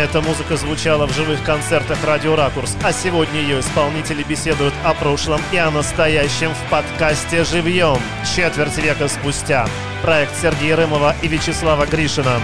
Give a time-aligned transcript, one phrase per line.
[0.00, 5.42] Эта музыка звучала в живых концертах «Радио Ракурс», а сегодня ее исполнители беседуют о прошлом
[5.52, 7.98] и о настоящем в подкасте «Живьем»
[8.34, 9.68] четверть века спустя.
[10.00, 12.40] Проект Сергея Рымова и Вячеслава Гришина.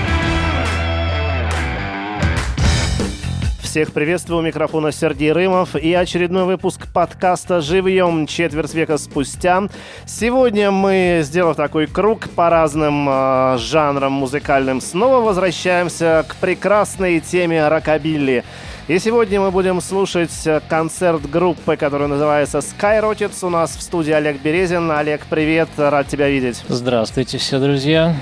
[3.77, 9.65] Всех приветствую, у микрофона Сергей Рымов и очередной выпуск подкаста «Живьем» четверть века спустя.
[10.07, 17.69] Сегодня мы, сделав такой круг по разным э, жанрам музыкальным, снова возвращаемся к прекрасной теме
[17.69, 18.45] рокобилли.
[18.89, 23.45] И сегодня мы будем слушать концерт группы, которая называется Skyrockets.
[23.45, 24.91] У нас в студии Олег Березин.
[24.91, 26.65] Олег, привет, рад тебя видеть.
[26.67, 28.17] Здравствуйте все, друзья.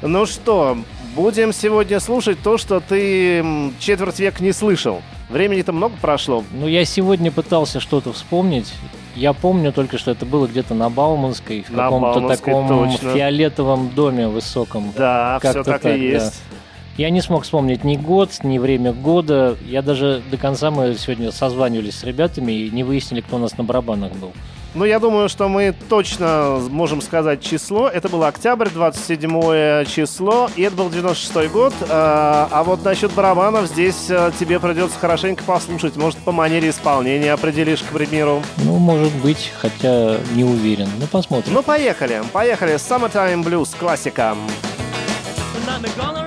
[0.00, 0.78] Ну что,
[1.14, 5.00] Будем сегодня слушать то, что ты четверть век не слышал.
[5.30, 6.42] Времени-то много прошло.
[6.50, 8.72] Ну, я сегодня пытался что-то вспомнить.
[9.14, 13.12] Я помню только, что это было где-то на Бауманской, в каком-то таком точно.
[13.12, 14.92] фиолетовом доме высоком.
[14.96, 16.42] Да, все так, так и есть.
[16.50, 16.56] Да.
[16.96, 19.56] Я не смог вспомнить ни год, ни время года.
[19.64, 23.56] Я даже до конца мы сегодня созванивались с ребятами и не выяснили, кто у нас
[23.56, 24.32] на барабанах был.
[24.74, 27.88] Ну, я думаю, что мы точно можем сказать число.
[27.88, 31.72] Это был октябрь, 27 число, и это был 96 год.
[31.88, 35.96] А, а вот насчет барабанов здесь э, тебе придется хорошенько послушать.
[35.96, 38.42] Может, по манере исполнения определишь, к примеру.
[38.56, 40.88] Ну, может быть, хотя не уверен.
[40.98, 41.54] Ну, посмотрим.
[41.54, 42.22] Ну, поехали.
[42.32, 42.74] Поехали.
[42.74, 44.36] Summertime Blues, классика.
[45.96, 46.23] About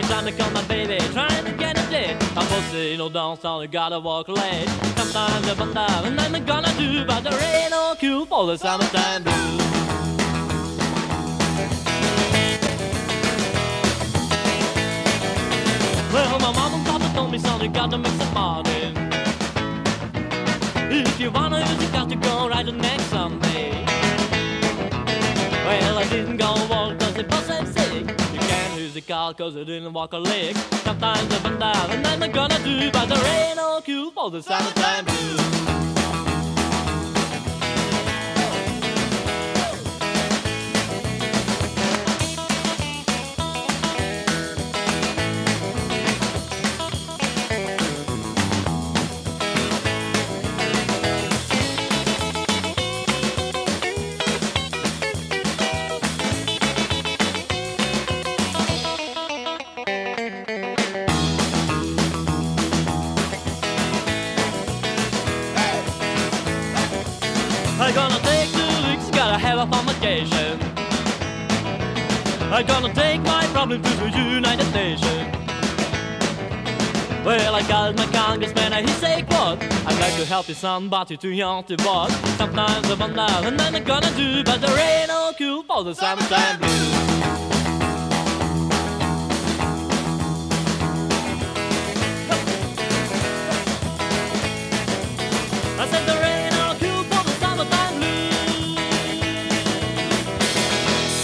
[0.00, 2.16] Every time I call my baby, trying to get a date.
[2.34, 4.66] I'm pussy, no dance, you gotta walk late.
[4.96, 9.24] Sometimes I wonder, and I'm gonna do, but there ain't no cure for the summertime
[9.24, 9.60] blues.
[16.14, 18.94] Well, my mom and papa told me, son, you gotta make some money.
[20.88, 23.09] If you wanna use it, got to go right the next
[29.10, 30.56] cause I didn't walk a leg.
[30.84, 34.40] Sometimes up and down, and I'm gonna do, but there ain't no cure for the
[34.40, 35.79] summertime blues.
[73.60, 75.36] Problem to the United Nations.
[77.26, 79.62] Well, I called my congressman and he said, what?
[79.86, 82.10] I'd like to help you somebody to young to what?
[82.38, 85.94] Sometimes I wonder and then I'm gonna do, but there ain't no cure for the
[85.94, 86.99] summertime blues.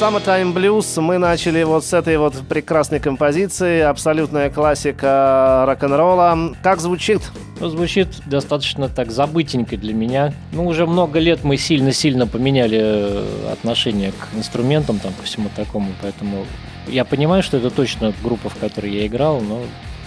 [0.06, 6.54] Summertime Blues мы начали вот с этой вот прекрасной композиции, абсолютная классика рок-н-ролла.
[6.62, 7.22] Как звучит?
[7.58, 10.32] Ну, звучит достаточно так забытенько для меня.
[10.52, 15.88] Ну, уже много лет мы сильно-сильно поменяли э, отношение к инструментам, там, ко всему такому,
[16.00, 16.46] поэтому
[16.86, 19.58] я понимаю, что это точно группа, в которой я играл, но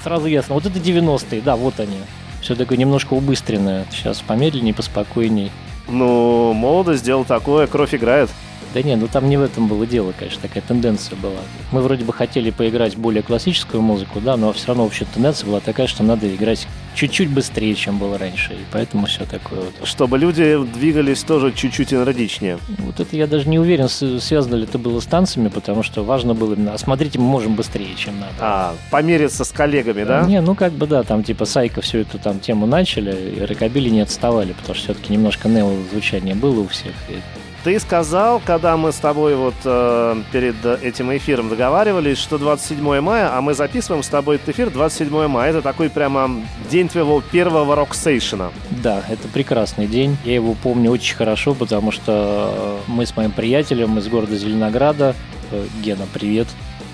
[0.02, 0.56] сразу ясно.
[0.56, 1.98] Вот это 90-е, да, вот они.
[2.42, 3.86] Все такое немножко убыстренное.
[3.92, 5.52] Сейчас помедленнее, поспокойней.
[5.90, 8.30] Ну, молодость сделал такое, кровь играет.
[8.74, 11.40] Да не, ну там не в этом было дело, конечно, такая тенденция была.
[11.72, 15.60] Мы вроде бы хотели поиграть более классическую музыку, да, но все равно общая тенденция была
[15.60, 19.88] такая, что надо играть чуть-чуть быстрее, чем было раньше, и поэтому все такое вот.
[19.88, 22.60] Чтобы люди двигались тоже чуть-чуть энергичнее.
[22.80, 26.34] Вот это я даже не уверен, связано ли это было с танцами, потому что важно
[26.34, 28.34] было именно, а смотрите, мы можем быстрее, чем надо.
[28.40, 30.26] А, помериться с коллегами, да?
[30.26, 33.90] Не, ну как бы да, там типа Сайка всю эту там тему начали, и рокобили
[33.90, 37.20] не отставали, потому что все-таки немножко нео звучание было у всех, и
[37.64, 43.36] ты сказал, когда мы с тобой вот э, перед этим эфиром договаривались, что 27 мая,
[43.36, 45.50] а мы записываем с тобой этот эфир 27 мая.
[45.50, 46.30] Это такой прямо
[46.70, 48.52] день твоего первого рок-сейшена.
[48.84, 50.18] Да, это прекрасный день.
[50.24, 55.16] Я его помню очень хорошо, потому что мы с моим приятелем из города Зеленограда,
[55.52, 56.48] э, Гена, привет,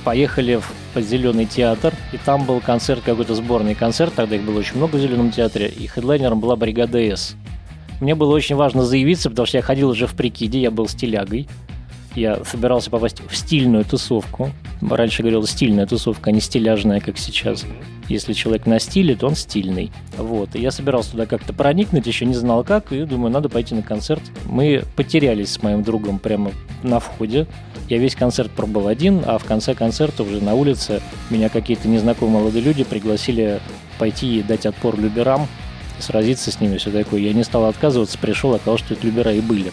[0.03, 0.55] поехали
[0.93, 4.95] в Зеленый театр, и там был концерт, какой-то сборный концерт, тогда их было очень много
[4.95, 7.35] в Зеленом театре, и хедлайнером была бригада С.
[8.01, 11.47] Мне было очень важно заявиться, потому что я ходил уже в прикиде, я был стилягой.
[12.15, 14.51] Я собирался попасть в стильную тусовку.
[14.81, 17.65] Раньше говорил стильная тусовка, а не стиляжная, как сейчас.
[18.07, 19.91] Если человек на стиле, то он стильный.
[20.17, 20.55] Вот.
[20.55, 23.81] И я собирался туда как-то проникнуть, еще не знал как, и думаю, надо пойти на
[23.81, 24.21] концерт.
[24.45, 26.51] Мы потерялись с моим другом прямо
[26.83, 27.47] на входе.
[27.89, 32.39] Я весь концерт пробовал один, а в конце концерта уже на улице меня какие-то незнакомые
[32.39, 33.59] молодые люди пригласили
[33.99, 35.47] пойти и дать отпор люберам,
[35.99, 37.21] сразиться с ними, все такое.
[37.21, 39.71] Я не стал отказываться, пришел, оказалось, что это любера и были.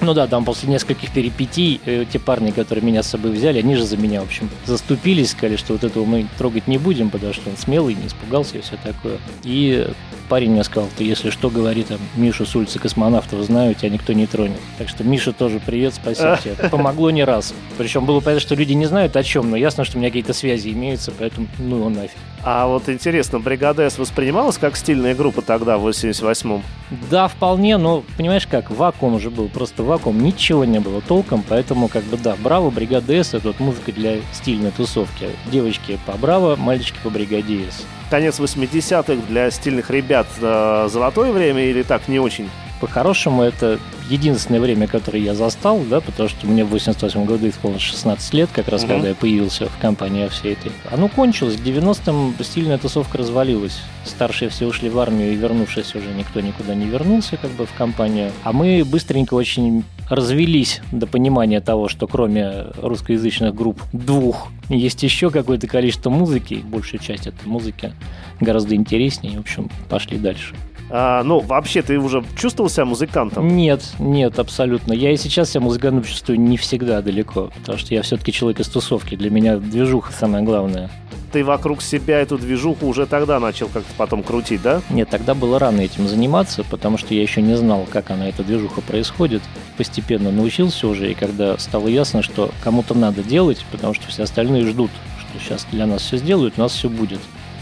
[0.00, 3.76] Ну да, там после нескольких перипетий э, те парни, которые меня с собой взяли, они
[3.76, 7.32] же за меня, в общем, заступились, сказали, что вот этого мы трогать не будем, потому
[7.32, 9.18] что он смелый, не испугался и все такое.
[9.44, 9.88] И
[10.28, 14.12] парень мне сказал, ты если что, говори там, Мишу с улицы космонавтов знаю, тебя никто
[14.12, 14.60] не тронет.
[14.78, 16.54] Так что Миша тоже привет, спасибо тебе.
[16.68, 17.54] Помогло не раз.
[17.78, 20.32] Причем было понятно, что люди не знают о чем, но ясно, что у меня какие-то
[20.32, 22.18] связи имеются, поэтому ну его нафиг.
[22.46, 26.62] А вот интересно, Бригада С воспринималась как стильная группа тогда, в 88-м?
[27.10, 31.88] Да, вполне, но понимаешь как, вакуум уже был, просто вакуум, ничего не было толком, поэтому
[31.88, 35.30] как бы да, Браво, Бригада С, это вот музыка для стильной тусовки.
[35.50, 37.82] Девочки по Браво, мальчики по Бригаде С.
[38.10, 42.50] Конец 80-х для стильных ребят э, золотое время или так не очень?
[42.78, 47.82] По-хорошему, это единственное время, которое я застал, да, потому что мне в 88 году исполнилось
[47.82, 48.92] 16 лет, как раз угу.
[48.92, 50.72] когда я появился в компании всей этой.
[50.90, 53.80] Оно кончилось, в 90-м стильная тусовка развалилась.
[54.04, 57.72] Старшие все ушли в армию, и вернувшись уже никто никуда не вернулся как бы в
[57.72, 58.32] компанию.
[58.42, 65.30] А мы быстренько очень развелись до понимания того, что кроме русскоязычных групп двух есть еще
[65.30, 67.92] какое-то количество музыки, большая часть этой музыки
[68.40, 69.38] гораздо интереснее.
[69.38, 70.54] В общем, пошли дальше.
[70.96, 73.48] А, ну, вообще, ты уже чувствовал себя музыкантом?
[73.48, 74.92] Нет, нет, абсолютно.
[74.92, 78.68] Я и сейчас себя музыкантом чувствую не всегда далеко, потому что я все-таки человек из
[78.68, 79.16] тусовки.
[79.16, 80.88] Для меня движуха самое главное.
[81.32, 84.82] Ты вокруг себя эту движуху уже тогда начал как-то потом крутить, да?
[84.88, 88.44] Нет, тогда было рано этим заниматься, потому что я еще не знал, как она, эта
[88.44, 89.42] движуха происходит.
[89.76, 94.64] Постепенно научился уже, и когда стало ясно, что кому-то надо делать, потому что все остальные
[94.68, 97.18] ждут, что сейчас для нас все сделают, у нас все будет.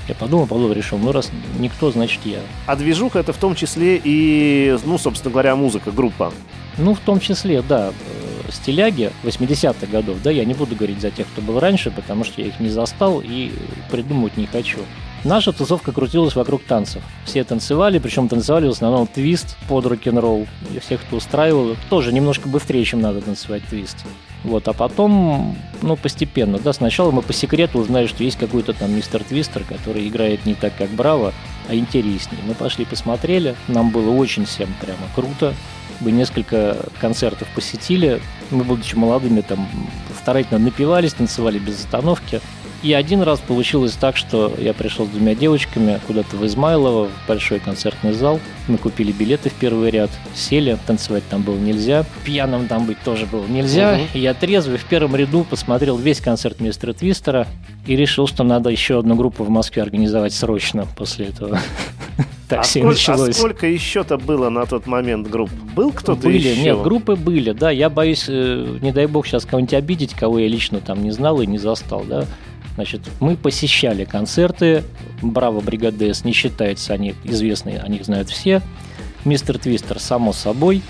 [0.09, 2.41] Я подумал, подумал, решил, ну раз никто, значит я.
[2.67, 6.33] А движуха это в том числе и, ну, собственно говоря, музыка, группа?
[6.79, 7.91] Ну, в том числе, да.
[7.91, 12.25] Э, стиляги 80-х годов, да, я не буду говорить за тех, кто был раньше, потому
[12.25, 13.53] что я их не застал и
[13.91, 14.79] придумывать не хочу.
[15.25, 17.01] Наша тусовка крутилась вокруг танцев.
[17.25, 20.49] Все танцевали, причем танцевали в основном твист под рок-н-ролл.
[20.75, 23.99] И всех, кто устраивал, тоже немножко быстрее, чем надо танцевать твист.
[24.45, 28.95] Вот, а потом, ну, постепенно, да, сначала мы по секрету узнали, что есть какой-то там
[28.95, 31.33] мистер Твистер, который играет не так, как Браво,
[31.69, 32.41] а интереснее.
[32.45, 35.55] Мы пошли посмотрели, нам было очень всем прямо круто.
[36.01, 39.69] Мы несколько концертов посетили, мы, будучи молодыми, там
[40.21, 42.41] старательно напивались, танцевали без остановки.
[42.83, 47.29] И один раз получилось так, что я пришел с двумя девочками куда-то в Измайлово, в
[47.29, 48.41] большой концертный зал.
[48.67, 53.27] Мы купили билеты в первый ряд, сели, танцевать там было нельзя, пьяным там быть тоже
[53.27, 53.95] было нельзя.
[53.95, 54.03] Угу.
[54.15, 57.47] И я трезвый в первом ряду посмотрел весь концерт мистера Твистера
[57.87, 61.61] и решил, что надо еще одну группу в Москве организовать срочно после этого.
[62.49, 63.31] Так а, сколько, началось.
[63.31, 65.49] а сколько еще-то было на тот момент групп?
[65.75, 66.63] Был кто-то были, еще?
[66.63, 67.71] Нет, группы были, да.
[67.71, 71.41] Я боюсь, э, не дай бог, сейчас кого-нибудь обидеть, кого я лично там не знал
[71.41, 72.27] и не застал, да.
[72.75, 74.85] Значит, мы посещали концерты.
[75.21, 78.63] Браво Бригадес не считается, они известные, о них знают все.
[79.25, 80.83] Мистер Твистер, само собой.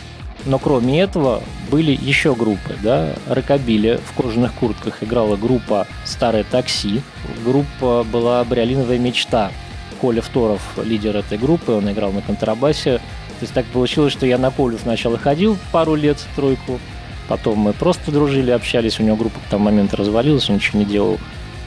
[0.45, 7.03] Но кроме этого были еще группы, да, Рокобили в кожаных куртках играла группа «Старое такси»,
[7.45, 9.53] группа была «Бриолиновая мечта»,
[10.01, 12.97] Коля Второв, лидер этой группы, он играл на контрабасе.
[12.99, 16.81] То есть так получилось, что я на поле сначала ходил пару лет, тройку,
[17.29, 20.87] потом мы просто дружили, общались, у него группа к тому моменту развалилась, он ничего не
[20.87, 21.21] делал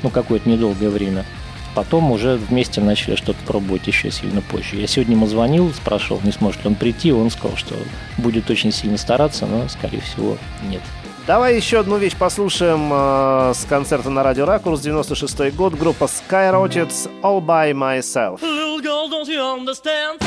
[0.06, 1.26] ну, какое-то недолгое время.
[1.74, 4.78] Потом уже вместе начали что-то пробовать еще сильно позже.
[4.78, 7.12] Я сегодня ему звонил, спрашивал, не сможет ли он прийти.
[7.12, 7.76] Он сказал, что
[8.18, 10.38] будет очень сильно стараться, но, скорее всего,
[10.70, 10.82] нет.
[11.28, 17.10] Давай еще одну вещь послушаем э, с концерта на радио Ракурс, 96 год, группа Skyrockets
[17.24, 18.42] All By Myself.
[18.42, 20.22] Little girl, don't you understand?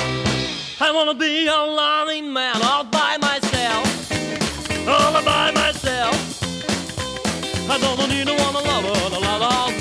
[0.80, 4.10] I wanna be a lonely man all by myself.
[4.88, 6.37] All by myself.
[7.70, 9.20] I don't want you to wanna love her.
[9.20, 9.77] La la la.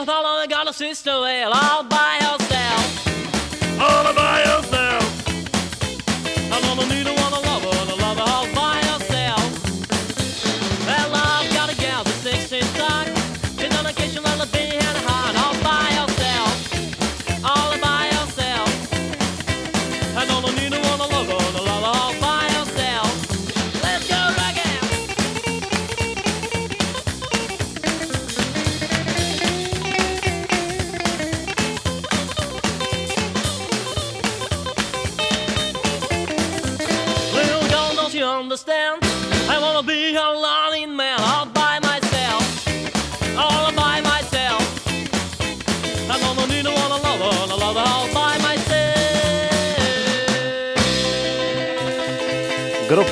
[0.00, 2.25] with all of the godless sister wail all by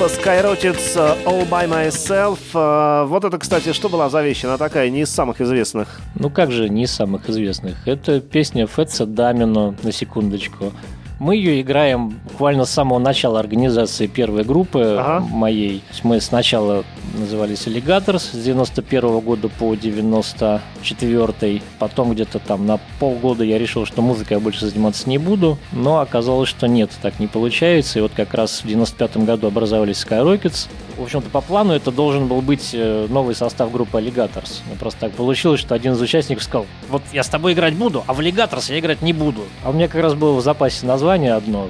[0.05, 2.37] Группа Skyrockets э, All By Myself.
[2.53, 4.45] Э, Вот это, кстати, что была за вещь?
[4.45, 5.99] Она такая не из самых известных.
[6.13, 7.75] Ну как же не из самых известных?
[7.87, 10.73] Это песня Фетса Дамино, на секундочку.
[11.19, 15.25] Мы ее играем буквально с самого начала организации первой группы Ага.
[15.25, 15.81] моей.
[16.03, 16.83] Мы сначала
[17.17, 24.01] назывались Alligators с 91 года по 94 Потом где-то там на полгода я решил, что
[24.01, 25.57] музыкой я больше заниматься не буду.
[25.71, 27.99] Но оказалось, что нет, так не получается.
[27.99, 30.67] И вот как раз в 95 году образовались Skyrockets.
[30.97, 34.61] В общем-то, по плану это должен был быть э, новый состав группы Alligators.
[34.69, 38.03] Но просто так получилось, что один из участников сказал, вот я с тобой играть буду,
[38.07, 39.43] а в Alligators я играть не буду.
[39.63, 41.69] А у меня как раз было в запасе название одно,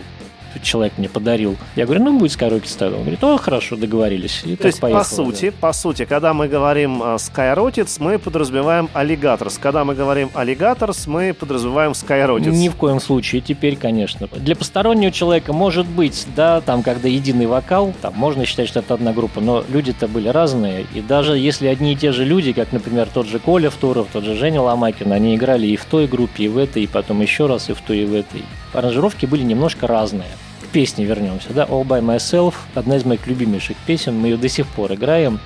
[0.62, 1.56] человек мне подарил.
[1.76, 2.98] Я говорю, ну, будет Skyrockets тогда.
[2.98, 4.42] Он говорит, о, хорошо, договорились.
[4.46, 5.16] И То есть, поехало, по да.
[5.16, 9.60] сути, по сути, когда мы говорим э, Skyrockets, мы подразумеваем Alligators.
[9.60, 12.52] Когда мы говорим Alligators, мы подразумеваем Skyrockets.
[12.52, 14.28] Ни в коем случае, теперь, конечно.
[14.36, 18.94] Для постороннего человека может быть, да, там, когда единый вокал, там, можно считать, что это
[18.94, 22.72] одна группа, но люди-то были разные, и даже если одни и те же люди, как,
[22.72, 26.46] например, тот же Коля Второв, тот же Женя Ломакин, они играли и в той группе,
[26.46, 28.44] и в этой, и потом еще раз и в той, и в этой.
[28.74, 30.30] Аранжировки были немножко разные.
[30.76, 34.68] Песне вернемся, да, All By Myself, одна из моих любимейших песен, мы ее до сих
[34.68, 35.40] пор играем.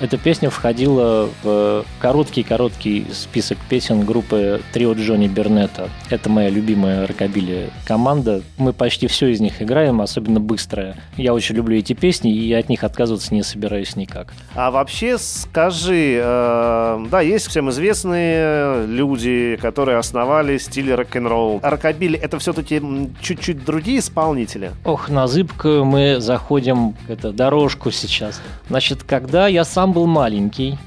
[0.00, 5.88] Эта песня входила в короткий-короткий список песен группы Трио Джонни Бернета.
[6.08, 8.42] Это моя любимая рокобили команда.
[8.58, 10.94] Мы почти все из них играем, особенно быстрое.
[11.16, 14.32] Я очень люблю эти песни, и от них отказываться не собираюсь никак.
[14.54, 21.58] А вообще скажи, э, да, есть всем известные люди, которые основали стиль рок-н-ролл.
[21.60, 22.80] А рокобили— это все-таки
[23.20, 24.70] чуть-чуть другие исполнители?
[24.84, 28.40] Ох, на зыбкую мы заходим это, дорожку сейчас.
[28.68, 30.78] Значит, когда я сам был маленький,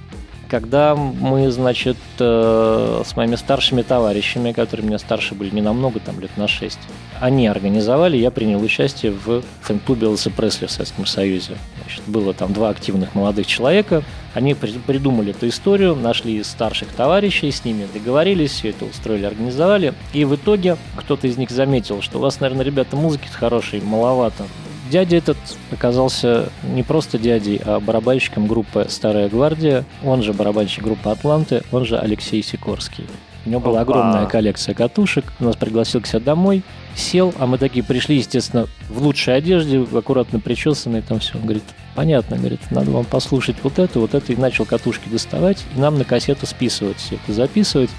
[0.52, 6.20] когда мы, значит, э, с моими старшими товарищами, которые меня старше были не намного, там
[6.20, 6.78] лет на 6,
[7.22, 11.58] они организовали, я принял участие в фэн-клубе Пресли в Советском Союзе.
[11.82, 14.04] Значит, было там два активных молодых человека,
[14.34, 19.94] они при- придумали эту историю, нашли старших товарищей, с ними договорились, все это устроили, организовали,
[20.14, 24.46] и в итоге кто-то из них заметил, что у вас, наверное, ребята, музыки хорошей маловато.
[24.90, 25.38] Дядя этот
[25.72, 31.86] оказался не просто дядей, а барабанщиком группы «Старая гвардия», он же барабанщик группы «Атланты», он
[31.86, 33.06] же Алексей Сикорский.
[33.46, 36.62] У него была огромная коллекция катушек, он нас пригласил к себе домой,
[36.96, 41.38] сел, а мы такие пришли, естественно, в лучшей одежде, аккуратно причесанные, там все.
[41.38, 41.64] Он говорит,
[41.96, 45.98] понятно, говорит, надо вам послушать вот это, вот это, и начал катушки доставать, и нам
[45.98, 47.90] на кассету списывать все это, записывать.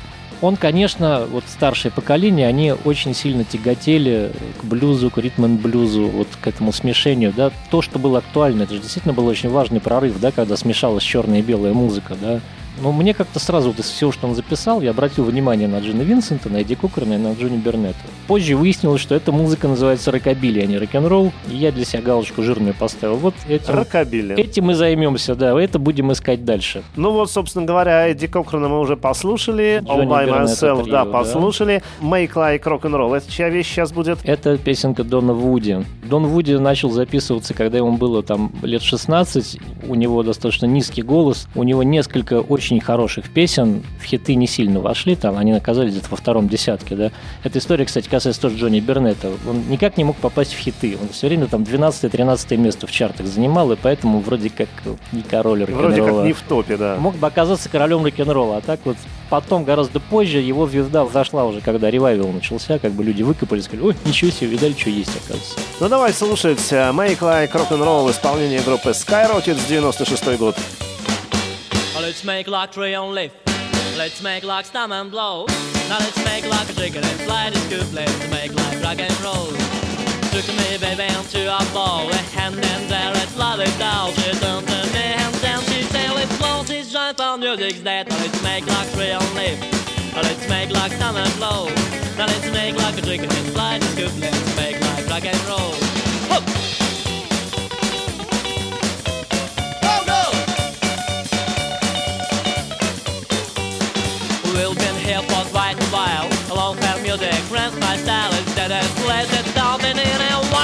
[0.41, 6.47] Он, конечно, вот старшее поколение, они очень сильно тяготели к блюзу, к ритм-н-блюзу, вот к
[6.49, 7.53] этому смешению, да.
[7.71, 11.39] То, что было актуально, это же действительно был очень важный прорыв, да, когда смешалась черная
[11.39, 12.41] и белая музыка, да.
[12.81, 16.03] Но мне как-то сразу вот из всего, что он записал, я обратил внимание на Джина
[16.03, 17.99] Винсента, на Эдди Кукрена и на Джонни Бернета.
[18.27, 22.43] Позже выяснилось, что эта музыка называется рокобили, а не рок-н-ролл, и я для себя галочку
[22.43, 23.17] жирную поставил.
[23.17, 24.37] Вот этим, Рокобили.
[24.39, 26.83] этим мы займемся, да, это будем искать дальше.
[26.97, 29.83] Ну вот, собственно говоря, Эдди Кокрона мы уже послушали.
[29.85, 31.11] All Джонни by Бернетта myself, трио, да, да.
[31.11, 31.83] послушали.
[32.01, 33.17] Make like rock'n'roll.
[33.17, 34.19] Это чья вещь сейчас будет?
[34.25, 35.85] Это песенка Дона Вуди.
[36.05, 39.59] Дон Вуди начал записываться, когда ему было там лет 16.
[39.89, 41.49] У него достаточно низкий голос.
[41.55, 43.83] У него несколько очень хороших песен.
[44.01, 47.11] В хиты не сильно вошли, там они оказались где-то во втором десятке, да.
[47.45, 49.31] Эта история, кстати, касается тоже Джонни Бернета.
[49.49, 50.97] Он никак не мог попасть в хиты.
[51.01, 54.69] Он все время там 12-13 место в чартах занимал, и поэтому вроде как
[55.13, 56.97] не король Вроде как не в топе, да.
[56.99, 58.97] Мог бы оказаться королем рок-н-ролла, а так вот
[59.31, 63.87] потом, гораздо позже, его звезда зашла уже, когда ревайвел начался, как бы люди выкопали, сказали,
[63.87, 65.59] ой, ничего себе, видали, что есть, оказывается.
[65.81, 70.57] Ну давай слушать э, Make like rock'n'roll в исполнении группы Skyrockets 96 год.
[72.01, 73.33] Let's make like tree on leaf.
[73.97, 75.47] Let's make like stam and blow.
[75.89, 77.93] Now let's make like a chicken and fly the scoop.
[77.93, 79.47] Let's make like rock and roll.
[80.33, 82.09] Took me baby into a ball.
[82.11, 84.13] A hand and there, let's love it down.
[84.15, 85.63] She turned to me hands down.
[85.65, 86.65] She said, let's blow.
[86.65, 88.11] She's joint for music's dead.
[88.11, 89.59] Let's make like tree on leaf.
[90.15, 91.69] Let's make like stam and blow.
[92.19, 94.13] Now let's make like a chicken and fly the scoop.
[94.19, 96.02] Let's make like rock and roll.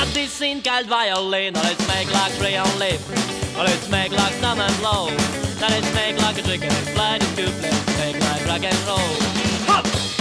[0.09, 1.53] What this scene called violin.
[1.53, 3.00] Now let's make like three on leaf.
[3.55, 5.09] Now let's make like some and low.
[5.61, 7.55] Now let's make like a chicken and fly the scoop.
[7.62, 8.99] Let's make like rock and roll.
[9.67, 10.18] Hop!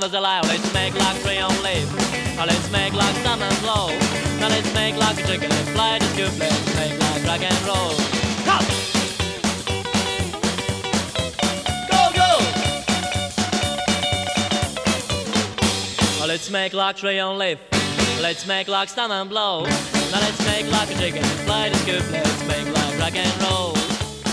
[0.00, 0.40] Was a lie.
[0.42, 1.92] Let's make like three on leaf.
[2.36, 3.88] Let's make like Sam and blow.
[4.38, 6.38] Now let's make like a chicken and fly the scoop.
[6.38, 7.96] Let's make like rock and roll.
[11.88, 12.04] Go!
[16.26, 17.58] Let's make like three on leaf.
[18.20, 19.64] Let's make like Sam and blow.
[19.64, 22.04] Now let's make like a chicken fly the scoop.
[22.12, 23.74] Let's make like rock and roll.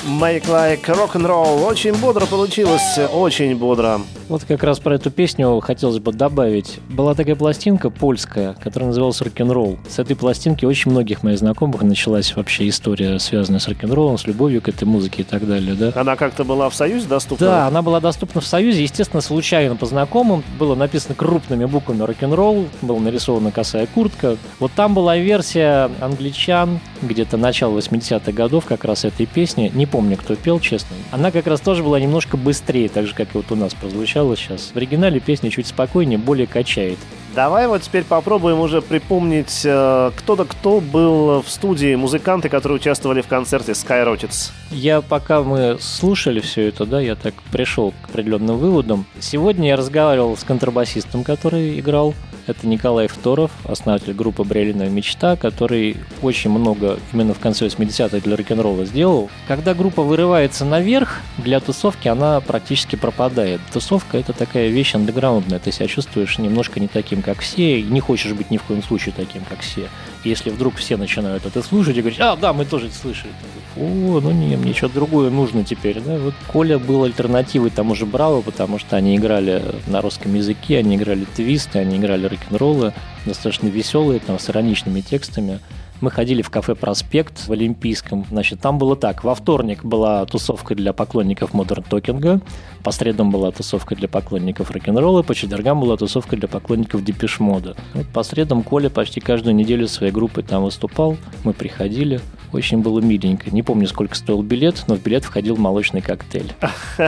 [0.05, 1.65] Make like rock-and-roll.
[1.65, 3.99] Очень бодро получилось, очень бодро.
[4.29, 6.79] Вот как раз про эту песню хотелось бы добавить.
[6.89, 9.77] Была такая пластинка польская, которая называлась «Рок-н-ролл».
[9.87, 14.61] С этой пластинки очень многих моих знакомых началась вообще история, связанная с рок-н-роллом, с любовью
[14.61, 15.91] к этой музыке и так далее, да?
[15.95, 17.45] Она как-то была в Союзе доступна?
[17.45, 20.43] Да, она была доступна в Союзе, естественно, случайно по знакомым.
[20.59, 24.37] Было написано крупными буквами «Рок-н-ролл», была нарисована косая куртка.
[24.59, 29.71] Вот там была версия англичан, где-то начало 80-х годов как раз этой песни.
[29.73, 30.93] Не помню, кто пел, честно.
[31.09, 34.35] Она как раз тоже была немножко быстрее, так же, как и вот у нас прозвучала
[34.35, 34.71] сейчас.
[34.73, 36.97] В оригинале песня чуть спокойнее, более качает.
[37.33, 43.21] Давай вот теперь попробуем уже припомнить, э, кто-то кто был в студии, музыканты, которые участвовали
[43.21, 44.51] в концерте Skyrockets.
[44.71, 49.05] Я пока мы слушали все это, да, я так пришел к определенным выводам.
[49.19, 52.13] Сегодня я разговаривал с контрабасистом, который играл.
[52.47, 58.35] Это Николай Второв, основатель группы «Брелиная мечта», который очень много именно в конце 80-х для
[58.35, 59.31] рок-н-ролла сделал.
[59.47, 63.61] Когда группа вырывается наверх, для тусовки она практически пропадает.
[63.73, 67.99] Тусовка— это такая вещь андеграундная, ты себя чувствуешь немножко не таким, как все, и не
[67.99, 69.89] хочешь быть ни в коем случае таким, как все.
[70.23, 73.31] Если вдруг все начинают это слушать и говорить, а, да, мы тоже это слышали.
[73.77, 75.99] О, ну не, мне что-то другое нужно теперь.
[75.99, 76.17] Да?
[76.17, 80.95] Вот Коля был альтернативой тому же Браво, потому что они играли на русском языке, они
[80.95, 82.93] играли твисты, они играли рок-н-роллы,
[83.25, 85.59] достаточно веселые, там, с ироничными текстами.
[86.01, 88.25] Мы ходили в кафе «Проспект» в Олимпийском.
[88.29, 89.23] Значит, там было так.
[89.23, 92.41] Во вторник была тусовка для поклонников модерн токинга,
[92.83, 97.75] по средам была тусовка для поклонников рок-н-ролла, по четвергам была тусовка для поклонников депеш-мода.
[97.93, 101.17] Вот по средам Коля почти каждую неделю своей группой там выступал.
[101.43, 102.19] Мы приходили.
[102.51, 103.49] Очень было миленько.
[103.51, 106.53] Не помню, сколько стоил билет, но в билет входил молочный коктейль.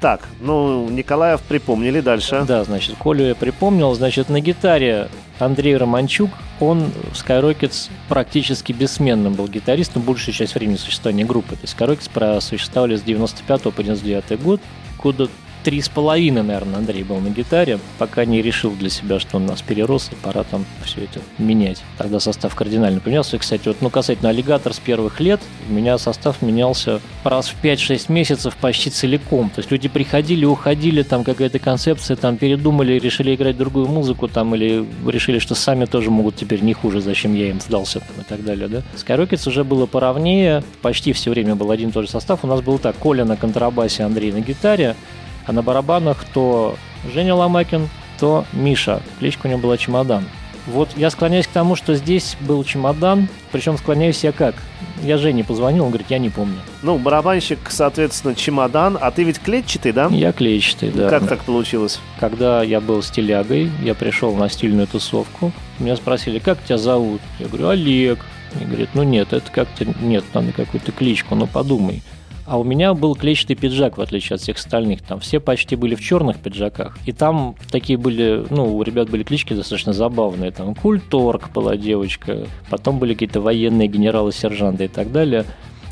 [0.00, 2.44] Так, ну, Николаев припомнили дальше.
[2.46, 3.94] Да, значит, Колю я припомнил.
[3.94, 10.76] Значит, на гитаре Андрей Романчук, он в Skyrockets практически бессменным был гитаристом большую часть времени
[10.76, 11.54] существования группы.
[11.54, 14.60] То есть Skyrockets просуществовали с 95 по 99 год,
[15.02, 15.28] года
[15.62, 19.46] три с половиной, наверное, Андрей был на гитаре, пока не решил для себя, что он
[19.46, 21.82] нас перерос, и пора там все это менять.
[21.96, 23.36] Тогда состав кардинально поменялся.
[23.36, 27.62] И, кстати, вот, ну, касательно аллигатор с первых лет, у меня состав менялся раз в
[27.62, 29.50] 5-6 месяцев почти целиком.
[29.50, 34.54] То есть люди приходили, уходили, там какая-то концепция, там передумали, решили играть другую музыку, там,
[34.54, 38.24] или решили, что сами тоже могут теперь не хуже, зачем я им сдался, там, и
[38.24, 38.82] так далее, да.
[38.94, 42.44] Skyrockets уже было поровнее, почти все время был один и тот же состав.
[42.44, 44.96] У нас был так, Коля на контрабасе, Андрей на гитаре,
[45.48, 46.76] а на барабанах то
[47.12, 47.88] Женя Ломакин,
[48.20, 49.02] то Миша.
[49.18, 50.24] Кличка у него была Чемодан.
[50.66, 54.54] Вот я склоняюсь к тому, что здесь был чемодан, причем склоняюсь я как?
[55.02, 56.58] Я Жене позвонил, он говорит, я не помню.
[56.82, 60.08] Ну, барабанщик, соответственно, чемодан, а ты ведь клетчатый, да?
[60.08, 61.08] Я клетчатый, да.
[61.08, 62.00] Как так получилось?
[62.20, 67.22] Когда я был стилягой, я пришел на стильную тусовку, меня спросили, как тебя зовут?
[67.38, 68.18] Я говорю, Олег.
[68.54, 72.02] Мне говорит, ну нет, это как-то, нет, надо какую-то кличку, ну подумай.
[72.48, 75.02] А у меня был клетчатый пиджак, в отличие от всех остальных.
[75.02, 76.96] Там все почти были в черных пиджаках.
[77.04, 80.50] И там такие были, ну, у ребят были клички достаточно забавные.
[80.50, 85.44] Там Культорг была девочка, потом были какие-то военные генералы, сержанты и так далее.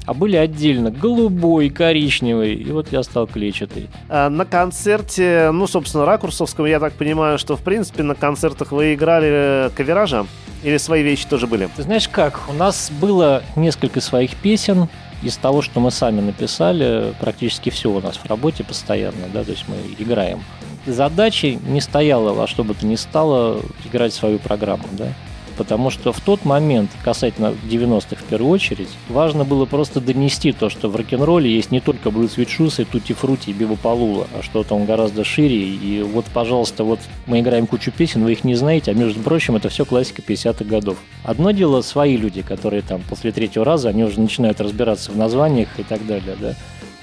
[0.07, 3.89] А были отдельно голубой, коричневый, и вот я стал клетчатый.
[4.09, 8.95] А на концерте, ну, собственно, Ракурсовском, я так понимаю, что, в принципе, на концертах вы
[8.95, 10.27] играли кавеража?
[10.63, 11.69] Или свои вещи тоже были?
[11.77, 14.89] Ты знаешь как, у нас было несколько своих песен,
[15.23, 19.51] из того, что мы сами написали, практически все у нас в работе постоянно, да, то
[19.51, 20.45] есть мы играем.
[20.87, 25.09] Задачей не стояла во что бы то ни стало играть свою программу, да
[25.57, 30.69] потому что в тот момент, касательно 90-х в первую очередь, важно было просто донести то,
[30.69, 34.75] что в рок-н-ролле есть не только Блюз Свитшус и Тути Фрути и Биба а что-то
[34.75, 35.57] он гораздо шире.
[35.57, 39.57] И вот, пожалуйста, вот мы играем кучу песен, вы их не знаете, а между прочим,
[39.57, 40.99] это все классика 50-х годов.
[41.25, 45.69] Одно дело свои люди, которые там после третьего раза, они уже начинают разбираться в названиях
[45.79, 46.55] и так далее, да.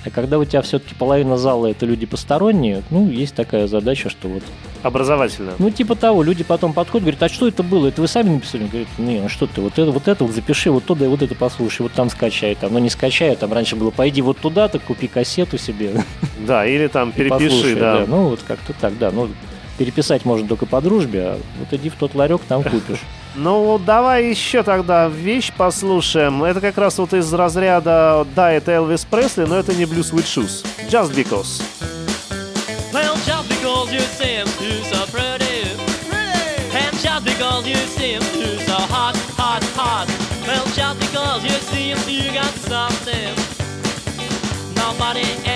[0.06, 4.28] А когда у тебя все-таки половина зала это люди посторонние, ну, есть такая задача, что
[4.28, 4.44] вот...
[4.82, 5.54] Образовательно.
[5.60, 7.88] Ну, типа того, люди потом подходят, говорят, а что это было?
[7.88, 8.68] Это вы сами написали?
[8.68, 11.22] Говорят, не, ну что ты, вот это, вот это вот запиши, вот туда и вот
[11.22, 14.80] это послушай, вот там скачай, там, ну не скачай, там раньше было, пойди вот туда-то,
[14.80, 15.92] купи кассету себе.
[16.46, 18.00] Да, или там перепиши, да.
[18.00, 18.06] да.
[18.06, 19.30] Ну, вот как-то так, да, ну,
[19.78, 23.00] переписать можно только по дружбе, а вот иди в тот ларек, там купишь.
[23.36, 26.44] Ну, давай еще тогда вещь послушаем.
[26.44, 30.26] Это как раз вот из разряда «Да, это Элвис Пресли, но это не Blues With
[30.26, 30.64] Shoes».
[30.88, 31.62] Just Because.
[32.94, 35.66] Well, just because you seem to so pretty.
[36.08, 36.78] pretty.
[36.78, 40.08] And just because you seem to so hot, hot, hot.
[40.46, 43.34] Well, just because you seem you got something.
[44.76, 45.53] Nobody else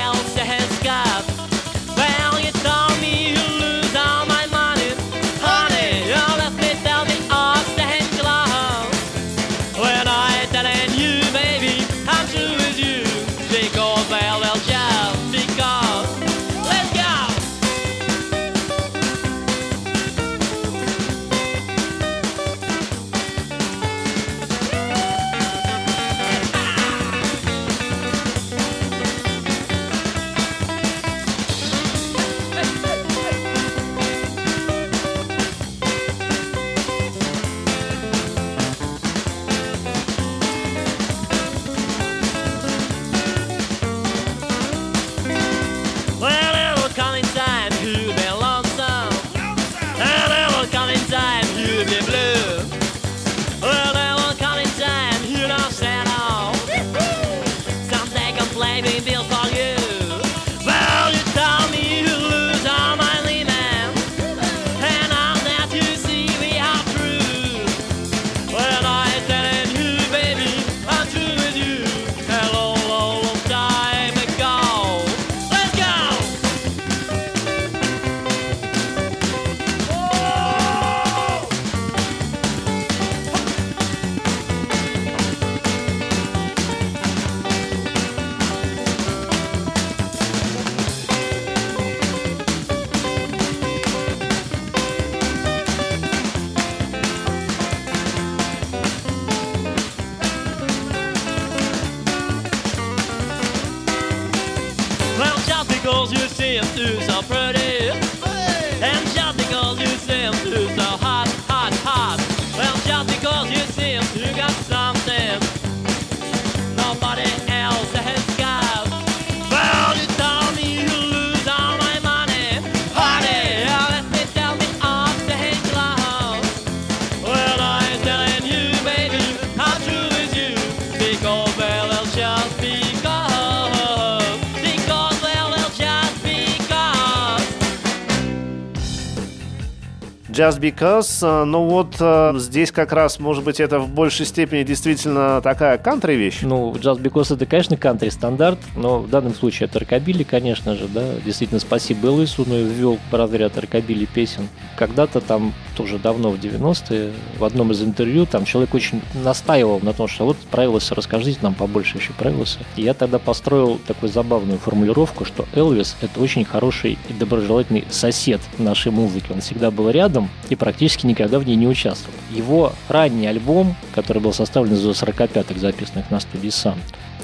[140.38, 141.19] Just Because.
[141.23, 145.80] э, Ну вот э, здесь как раз, может быть, это в большей степени действительно такая
[145.80, 146.41] кантри вещь.
[146.43, 150.88] Ну, Just Because это, конечно, кантри стандарт, но в данном случае это рокобили, конечно же,
[150.88, 151.04] да.
[151.26, 154.47] Действительно, спасибо Элвису, но и ввел разряд рокобили песен.
[154.78, 159.94] Когда-то там, тоже давно, в 90-е, в одном из интервью, там человек очень настаивал на
[159.94, 162.60] том, что вот Элвиса расскажите нам побольше еще Элвиса.
[162.76, 168.42] И я тогда построил такую забавную формулировку, что Элвис— это очень хороший и доброжелательный сосед
[168.58, 169.32] нашей музыки.
[169.32, 172.18] Он всегда был рядом и практически никогда в ней не участвовал.
[172.32, 176.78] Его ранний альбом, который был составлен из 45-х, записанных на студии Sun,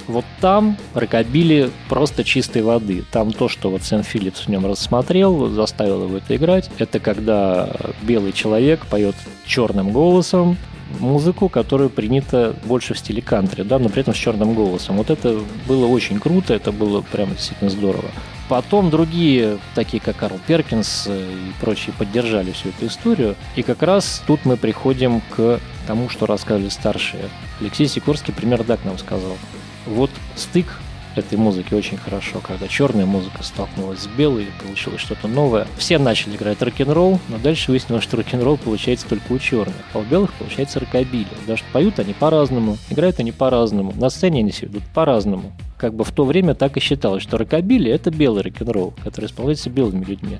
[0.07, 3.03] вот там рокобили просто чистой воды.
[3.11, 7.69] Там то, что вот Сен Филлипс в нем рассмотрел, заставил его это играть, это когда
[8.01, 10.57] белый человек поет черным голосом
[10.99, 14.97] музыку, которая принята больше в стиле кантри, да, но при этом с черным голосом.
[14.97, 18.09] Вот это было очень круто, это было прям действительно здорово.
[18.49, 23.35] Потом другие, такие как Карл Перкинс э, и прочие, поддержали всю эту историю.
[23.55, 27.23] И как раз тут мы приходим к тому, что рассказывали старшие.
[27.61, 29.37] Алексей Сикорский пример так нам сказал.
[29.85, 30.79] Вот стык
[31.15, 35.67] этой музыки очень хорошо, когда черная музыка столкнулась с белой, получилось что-то новое.
[35.77, 40.03] Все начали играть рок-н-ролл, но дальше выяснилось, что рок-н-ролл получается только у черных, а у
[40.03, 41.27] белых получается рокобили.
[41.45, 45.51] Даже поют они по-разному, играют они по-разному, на сцене они себя ведут по-разному.
[45.77, 49.69] Как бы в то время так и считалось, что рокобили– это белый рок-н-ролл, который исполняется
[49.69, 50.39] белыми людьми.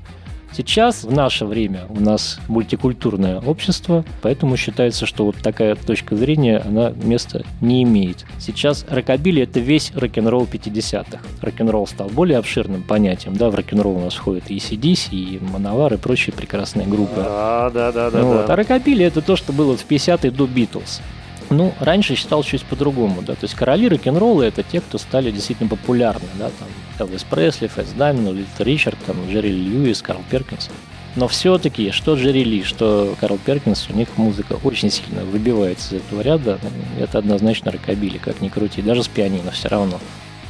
[0.55, 6.59] Сейчас, в наше время, у нас мультикультурное общество, поэтому считается, что вот такая точка зрения,
[6.59, 8.25] она места не имеет.
[8.39, 11.19] Сейчас рокобили– это весь рок-н-ролл 50-х.
[11.41, 15.95] Рок-н-ролл стал более обширным понятием, да, в рок-н-ролл у нас входит и CDC, и Мановар,
[15.95, 17.21] и прочие прекрасные группы.
[17.21, 18.21] Да, да, да, да.
[18.21, 18.45] Вот.
[18.45, 18.53] да.
[18.53, 21.01] А рокобили– это то, что было в 50-е до Битлз.
[21.53, 25.69] Ну, раньше считал чуть по-другому, да, то есть короли рок-н-ролла– это те, кто стали действительно
[25.69, 30.69] популярны, да, там Элвис Пресли, Фэтс Домино, Литл Ричард, там, Джерри Льюис, Карл Перкинс.
[31.15, 36.01] Но все-таки, что Джерри Ли, что Карл Перкинс, у них музыка очень сильно выбивается из
[36.01, 36.59] этого ряда.
[36.99, 39.99] Это однозначно рокабилли, как ни крути, даже с пианино все равно.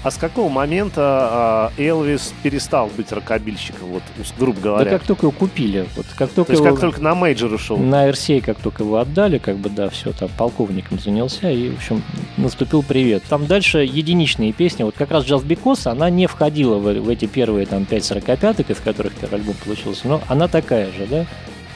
[0.03, 4.03] А с какого момента а, Элвис перестал быть рокабильщиком, вот,
[4.37, 4.91] грубо говоря?
[4.91, 6.75] Да как только его купили, вот как только То есть его...
[6.75, 7.77] как только на major ушел?
[7.77, 11.77] На RCA, как только его отдали, как бы, да, все, там, полковником занялся, и, в
[11.77, 12.03] общем,
[12.35, 13.23] наступил привет.
[13.29, 17.25] Там дальше единичные песни, вот как раз Just Because, она не входила в, в эти
[17.25, 21.25] первые, там, 5 45 из которых первый альбом получился, но она такая же, да.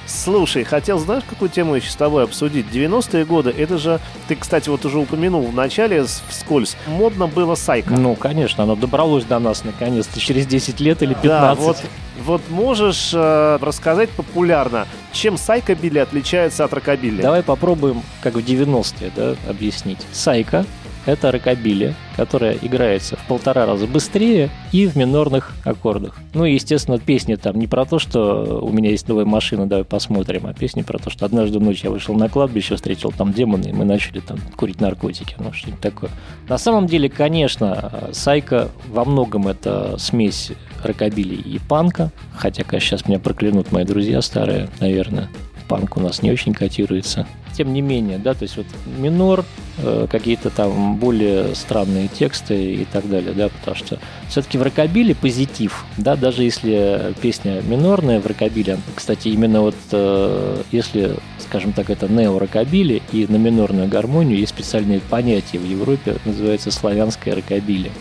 [0.08, 2.68] Слушай, хотел, знаешь, какую тему еще с тобой обсудить?
[2.68, 7.94] 90-е годы, это же, ты, кстати, вот уже упомянул в начале вскользь, модно было сайка.
[7.94, 11.24] Ну, конечно, оно добралось до нас наконец-то через 10 лет или 15.
[11.24, 11.78] Да, вот,
[12.24, 17.22] вот можешь э, рассказать популярно, чем сайка-билли отличается от рокобилли?
[17.22, 20.00] Давай попробуем, как в 90-е, да, объяснить.
[20.14, 20.66] Сайка
[21.08, 26.18] это рокобили, которая играется в полтора раза быстрее и в минорных аккордах.
[26.34, 29.86] Ну и, естественно, песни там не про то, что у меня есть новая машина, давай
[29.86, 33.70] посмотрим, а песни про то, что однажды ночью я вышел на кладбище, встретил там демоны,
[33.70, 36.12] и мы начали там курить наркотики, ну что-нибудь такое.
[36.50, 40.52] На самом деле, конечно, Сайка во многом это смесь
[40.84, 45.30] рокобили и панка, хотя, конечно, сейчас меня проклянут мои друзья старые, наверное,
[45.70, 47.26] панк у нас не очень котируется.
[47.58, 49.44] Тем не менее, да, то есть вот минор,
[49.80, 53.98] э, какие-то там более странные тексты и так далее, да, потому что
[54.30, 60.62] все-таки в рокобиле позитив, да, даже если песня минорная в рокобиле, кстати, именно вот э,
[60.72, 66.70] если, скажем так, это нео-рокобили и на минорную гармонию есть специальные понятия в Европе, называется
[66.70, 67.92] славянское рокобили.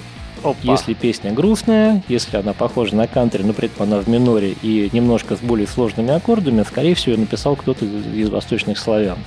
[0.46, 0.59] Опа.
[0.62, 4.88] Если песня грустная, если она похожа на кантри, но при этом она в миноре и
[4.92, 9.18] немножко с более сложными аккордами, скорее всего, ее написал кто-то из восточных славян.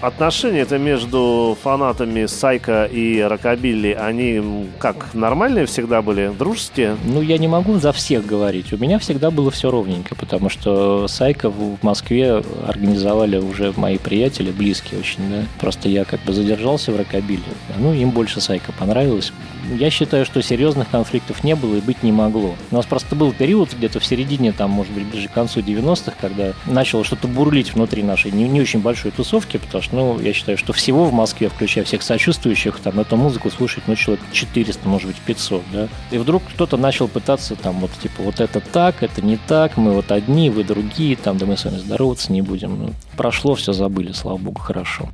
[0.00, 6.96] Отношения это между фанатами Сайка и Рокобилли, они как, нормальные всегда были, дружеские?
[7.04, 8.72] Ну, я не могу за всех говорить.
[8.72, 14.52] У меня всегда было все ровненько, потому что Сайка в Москве организовали уже мои приятели,
[14.52, 15.42] близкие очень, да.
[15.58, 17.42] Просто я как бы задержался в Рокобилли.
[17.76, 19.32] Ну, им больше Сайка понравилось.
[19.76, 22.54] Я считаю, что серьезных конфликтов не было и быть не могло.
[22.70, 26.14] У нас просто был период где-то в середине, там, может быть, ближе к концу 90-х,
[26.20, 30.32] когда начало что-то бурлить внутри нашей не, не очень большой тусовки, потому что, ну, я
[30.32, 34.88] считаю, что всего в Москве, включая всех сочувствующих, там, эту музыку слушать, ну, человек 400,
[34.88, 35.88] может быть, 500, да.
[36.10, 39.92] И вдруг кто-то начал пытаться, там, вот, типа, вот это так, это не так, мы
[39.92, 42.78] вот одни, вы другие, там, да мы с вами здороваться не будем.
[42.78, 45.08] Ну, прошло, все забыли, слава богу, хорошо.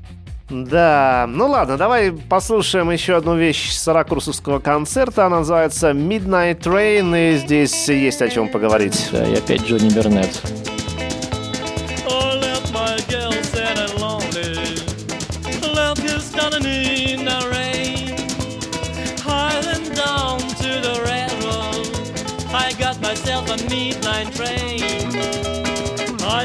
[0.50, 5.24] Да, ну ладно, давай послушаем еще одну вещь с ракурсовского концерта.
[5.24, 9.08] Она называется Midnight Train, и здесь есть о чем поговорить.
[9.10, 10.42] Да, и опять Джонни Бернет.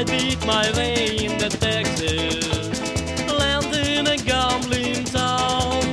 [0.00, 2.80] I beat my way in the Texas.
[3.38, 5.84] Land in a gambling town.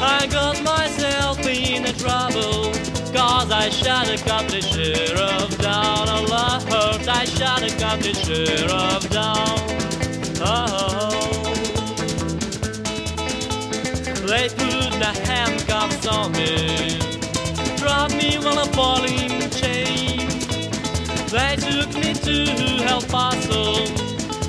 [0.00, 2.72] I got myself in a trouble.
[3.14, 6.66] Cause I shot a country sheriff down a lot.
[7.08, 9.60] I shot a country sheriff down.
[10.42, 11.44] Oh.
[14.26, 16.98] They put the handcuffs on me.
[17.76, 20.17] Dropped me on a falling chain.
[21.30, 23.84] They took me to El Paso.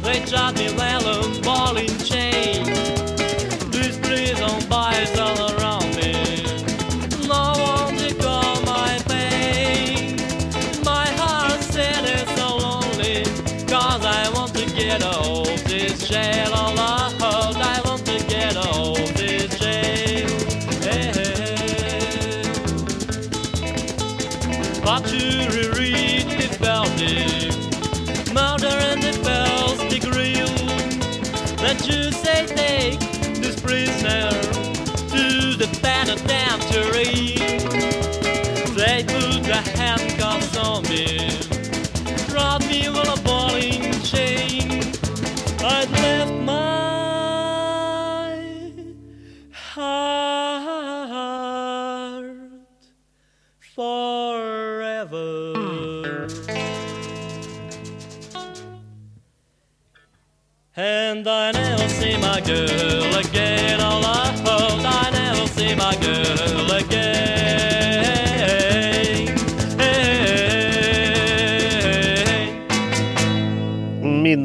[0.02, 2.64] They shot me well on balling chain.
[2.66, 2.99] This
[31.84, 33.00] should say take
[33.36, 34.49] this prisoner?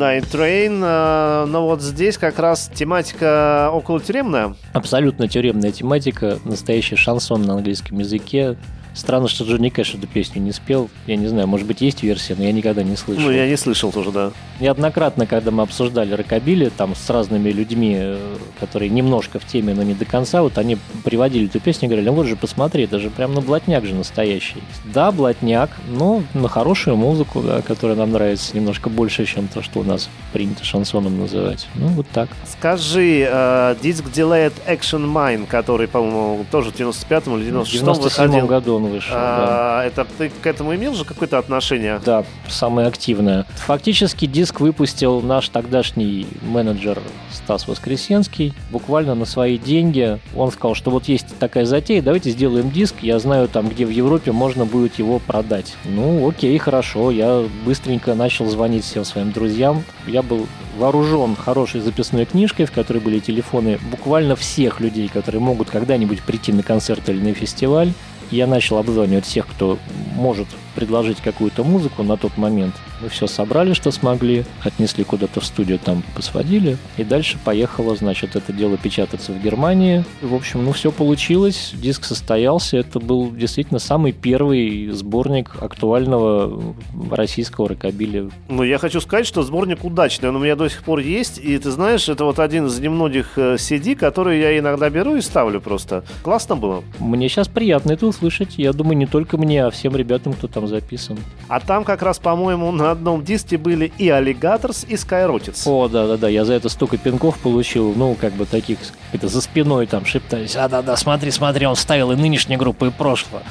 [0.04, 0.80] Midnight Train.
[0.82, 4.54] э, Но вот здесь как раз тематика около тюремная.
[4.72, 8.56] Абсолютно тюремная тематика, настоящий шансон на английском языке.
[8.94, 10.88] Странно, что Джонни Кэш эту песню не спел.
[11.06, 13.24] Я не знаю, может быть, есть версия, но я никогда не слышал.
[13.24, 14.30] Ну, я не слышал тоже, да.
[14.60, 19.82] Неоднократно, когда мы обсуждали рокобили там с разными людьми, э, которые немножко в теме, но
[19.82, 23.00] не до конца, вот они приводили эту песню и говорили, ну вот же посмотри, это
[23.00, 24.62] же прям на блатняк же настоящий.
[24.84, 29.80] Да, блатняк, но на хорошую музыку, да, которая нам нравится немножко больше, чем то, что
[29.80, 29.93] у нас
[30.32, 31.66] принято шансоном называть.
[31.74, 32.28] Ну, вот так.
[32.46, 38.24] Скажи, э, диск Delayed Action Mine, который, по-моему, тоже в 95-м или 96-м В 97
[38.26, 38.46] выходил.
[38.46, 39.12] году он вышел.
[39.14, 39.80] да.
[39.80, 42.00] А, Это ты к этому имел же какое-то отношение?
[42.04, 43.46] Да, самое активное.
[43.56, 47.00] Фактически диск выпустил наш тогдашний менеджер
[47.32, 48.54] Стас Воскресенский.
[48.70, 50.18] Буквально на свои деньги.
[50.34, 52.96] Он сказал, что вот есть такая затея, давайте сделаем диск.
[53.02, 55.74] Я знаю там, где в Европе можно будет его продать.
[55.84, 57.10] Ну, окей, хорошо.
[57.10, 59.73] Я быстренько начал звонить всем своим друзьям.
[60.06, 60.46] Я был
[60.78, 66.52] вооружен хорошей записной книжкой, в которой были телефоны буквально всех людей, которые могут когда-нибудь прийти
[66.52, 67.92] на концерт или на фестиваль.
[68.30, 69.78] Я начал обзванивать всех, кто
[70.14, 72.74] может предложить какую-то музыку на тот момент.
[73.00, 76.76] Мы все собрали, что смогли, отнесли куда-то в студию, там посводили.
[76.96, 80.04] И дальше поехало, значит, это дело печататься в Германии.
[80.22, 82.76] И, в общем, ну все получилось, диск состоялся.
[82.76, 86.74] Это был действительно самый первый сборник актуального
[87.10, 88.30] российского рокобили.
[88.48, 90.28] Ну, я хочу сказать, что сборник удачный.
[90.28, 91.38] Он у меня до сих пор есть.
[91.38, 95.20] И ты знаешь, это вот один из немногих э, CD, которые я иногда беру и
[95.20, 96.04] ставлю просто.
[96.22, 96.82] Классно было.
[96.98, 98.54] Мне сейчас приятно это услышать.
[98.56, 101.18] Я думаю, не только мне, а всем ребятам, кто там записан.
[101.48, 105.62] А там как раз, по-моему, на одном диске были и Alligators, и Skyrockets.
[105.66, 108.78] О, да-да-да, я за это столько пинков получил, ну, как бы таких,
[109.12, 113.42] это за спиной там шептались, а-да-да, смотри, смотри, он ставил и нынешнюю группу, и прошлого.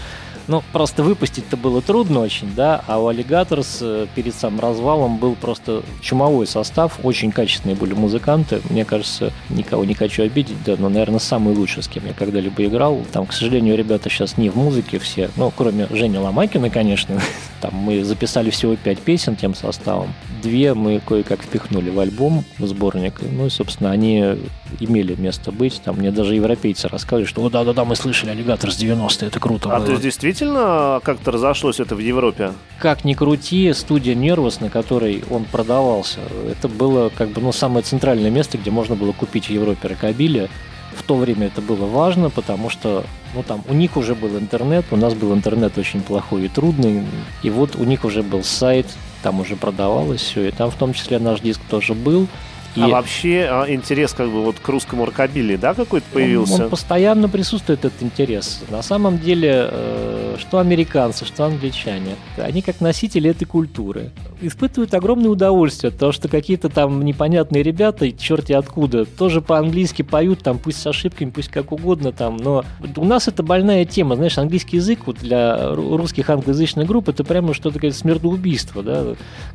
[0.48, 5.36] Ну, просто выпустить-то было трудно очень, да, а у Alligators э, перед самым развалом был
[5.36, 10.90] просто чумовой состав, очень качественные были музыканты, мне кажется, никого не хочу обидеть, да, но,
[10.90, 13.02] наверное, самый лучший, с кем я когда-либо играл.
[13.14, 17.22] Там, к сожалению, ребята сейчас не в музыке все, ну, кроме Жени Ломакина, конечно,
[17.62, 22.68] там мы записали всего пять песен тем составом, две мы кое-как впихнули в альбом, в
[22.68, 24.38] сборник, ну и, собственно, они
[24.80, 29.26] имели место быть, там мне даже европейцы рассказывали, что, да-да-да, мы слышали Аллигатор с 90
[29.26, 29.86] это круто А было».
[29.86, 32.52] то есть действительно как-то разошлось это в Европе?
[32.84, 36.20] как ни крути, студия Нервус, на которой он продавался,
[36.52, 40.50] это было как бы ну, самое центральное место, где можно было купить в Европе рокобили.
[40.94, 44.84] В то время это было важно, потому что ну, там, у них уже был интернет,
[44.92, 47.04] у нас был интернет очень плохой и трудный,
[47.42, 48.86] и вот у них уже был сайт,
[49.24, 52.28] там уже продавалось все, и там в том числе наш диск тоже был.
[52.76, 56.64] И А вообще а, интерес как бы вот к русскому рокобили, да, какой-то он- появился?
[56.66, 58.62] Он, постоянно присутствует этот интерес.
[58.70, 64.10] На самом деле, э, что американцы, что англичане, они как носители этой культуры
[64.42, 70.40] испытывают огромное удовольствие от того, что какие-то там непонятные ребята, черти откуда, тоже по-английски поют,
[70.40, 72.66] там пусть с ошибками, пусть как угодно там, но
[72.98, 77.24] у нас это больная тема, знаешь, английский язык вот для ру- русских англоязычных групп это
[77.24, 79.04] прямо что-то такое смертоубийство, да.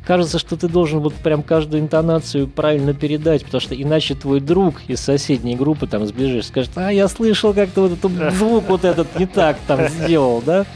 [0.05, 4.75] Кажется, что ты должен вот прям каждую интонацию правильно передать, потому что иначе твой друг
[4.87, 9.17] из соседней группы там сбежишь, скажет, а я слышал как-то вот этот звук вот этот
[9.17, 10.67] не так там сделал, да.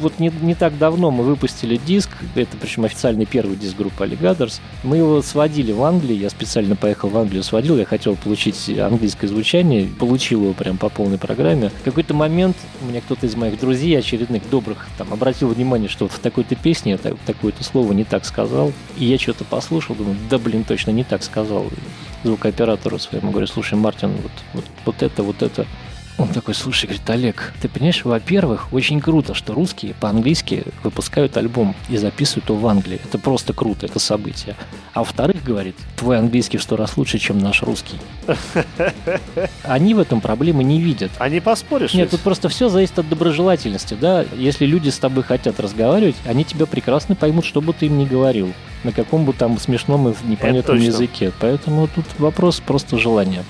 [0.00, 4.60] Вот не, не так давно мы выпустили диск, это причем официальный первый диск группы Alligators.
[4.82, 9.28] Мы его сводили в Англии, я специально поехал в Англию, сводил, я хотел получить английское
[9.28, 11.70] звучание, получил его прям по полной программе.
[11.80, 16.12] В какой-то момент мне кто-то из моих друзей, очередных добрых, там обратил внимание, что вот
[16.12, 20.16] в такой-то песне я так- такое-то слово не так сказал, и я что-то послушал, думаю,
[20.30, 21.66] да блин, точно не так сказал
[22.24, 25.66] звукооператору своему, говорю, слушай, Мартин, вот, вот, вот это, вот это.
[26.18, 31.74] Он такой, слушай, говорит, Олег, ты понимаешь, во-первых, очень круто, что русские по-английски выпускают альбом
[31.88, 33.00] и записывают его в Англии.
[33.02, 34.54] Это просто круто, это событие.
[34.92, 37.96] А во-вторых, говорит, твой английский в сто раз лучше, чем наш русский.
[39.64, 41.10] Они в этом проблемы не видят.
[41.18, 41.94] А не поспоришь?
[41.94, 42.10] Нет, ведь?
[42.10, 44.24] тут просто все зависит от доброжелательности, да.
[44.36, 48.04] Если люди с тобой хотят разговаривать, они тебя прекрасно поймут, что бы ты им ни
[48.04, 48.52] говорил,
[48.84, 51.32] на каком бы там смешном и непонятном языке.
[51.40, 53.44] Поэтому тут вопрос просто желания.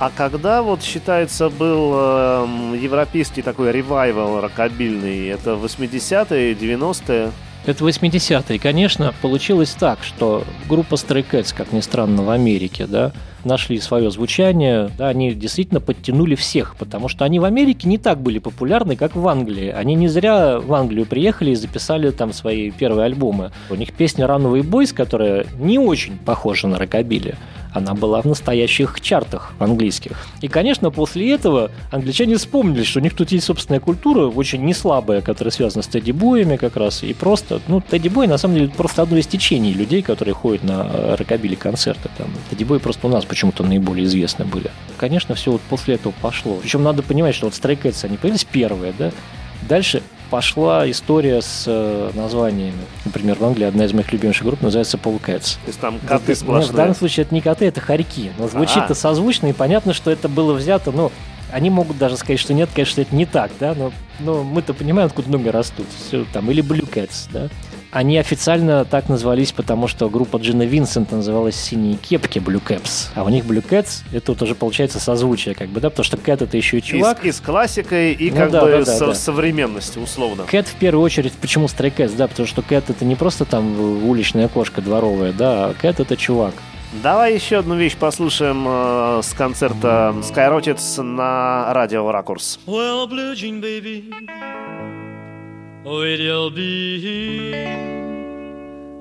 [0.00, 5.28] А когда вот считается был эм, европейский такой ревайвал рокобильный?
[5.28, 7.30] Это 80-е, 90-е?
[7.66, 8.58] Это 80-е.
[8.58, 13.12] Конечно, получилось так, что группа Stray Cats, как ни странно, в Америке, да,
[13.44, 18.22] нашли свое звучание, да, они действительно подтянули всех, потому что они в Америке не так
[18.22, 19.68] были популярны, как в Англии.
[19.68, 23.52] Они не зря в Англию приехали и записали там свои первые альбомы.
[23.68, 27.34] У них песня Runaway Boys, которая не очень похожа на рокобили,
[27.72, 30.12] она была в настоящих чартах английских.
[30.40, 35.20] И, конечно, после этого англичане вспомнили, что у них тут есть собственная культура, очень неслабая,
[35.20, 37.02] которая связана с Тедди Боями как раз.
[37.02, 40.64] И просто, ну, Тедди Бой, на самом деле, просто одно из течений людей, которые ходят
[40.64, 42.08] на э, рокобили концерты.
[42.16, 42.28] Там.
[42.50, 44.70] Тедди Бой просто у нас почему-то наиболее известны были.
[44.96, 46.58] Конечно, все вот после этого пошло.
[46.62, 49.10] Причем надо понимать, что вот Stray они появились первые, да?
[49.68, 52.78] Дальше пошла история с э, названиями.
[53.04, 55.54] Например, в Англии одна из моих любимейших групп называется Paul Cats.
[55.64, 56.72] То есть там Да, коты ты- нет, сплошные.
[56.72, 58.30] в данном случае это не коты, это хорьки.
[58.38, 58.94] Но звучит-то А.
[58.94, 61.10] созвучно, и понятно, что это было взято, ну,
[61.52, 65.06] они могут даже сказать, что нет, конечно, это не так, да, но, но мы-то понимаем,
[65.08, 65.86] откуда ноги растут.
[66.06, 67.48] Всё там, или Cats, да.
[67.92, 73.24] Они официально так назвались, потому что группа Джина Винсент называлась «Синие кепки» Blue Caps, а
[73.24, 76.40] у них Blue Cats— это вот уже получается созвучие, как бы, да, потому что Кэт—
[76.42, 77.24] это еще и чувак.
[77.24, 79.14] И, с- и с классикой, и Ну как да, бы да, да, со- да.
[79.14, 80.44] современностью, условно.
[80.44, 84.04] Кэт в первую очередь, почему Stray Cats, да, потому что Кэт это не просто там
[84.08, 86.54] уличная кошка дворовая, да, а Кэт это чувак.
[87.02, 92.58] Давай еще одну вещь послушаем э, с концерта Skyrockets на радио Ракурс.
[92.66, 94.04] Well, blue jean baby,
[95.84, 97.52] with your big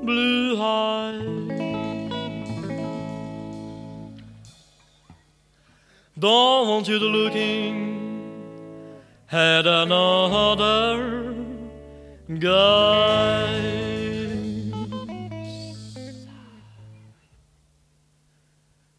[0.06, 1.50] blue eyes.
[6.18, 7.90] Don't want you to looking
[9.32, 11.36] at another
[12.40, 13.90] guy.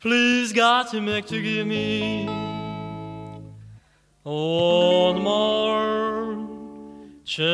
[0.01, 2.25] Please, God, to make to give me
[4.23, 6.20] one more.
[7.39, 7.47] Well,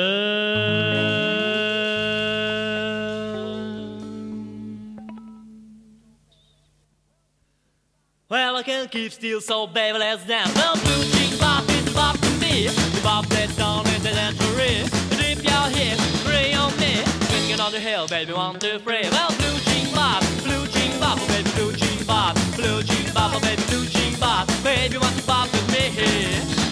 [8.57, 10.55] I can't keep still, so baby, let's dance.
[10.55, 12.68] Well, blue jean bop is bop to me.
[12.68, 14.89] The bop that's down in the dancery.
[15.11, 17.05] Dip your hip, pray on me.
[17.29, 19.07] Swinging on the hill, baby, one, two, three.
[19.11, 23.33] Well, blue jean bop, blue jean bop, oh, baby, blue jean bop, blue jean bop,
[23.35, 24.49] oh, baby, blue jean bop.
[24.64, 25.91] Baby, want to bop with me?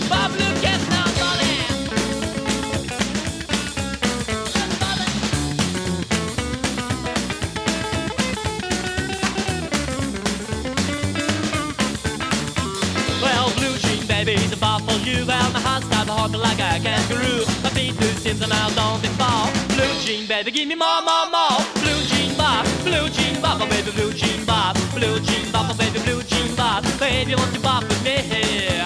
[0.09, 0.94] Bop, blue cats now,
[16.25, 17.45] hopping like a kangaroo.
[17.63, 19.51] My feet do sims and I don't fall.
[19.69, 21.59] Blue jean baby, give me more, more, more.
[21.83, 25.77] Blue jean bop, blue jean bop, oh baby, blue jean bop, blue jean bop, oh
[25.77, 26.83] baby, blue jean bop.
[26.99, 28.84] Baby, want to bop with me?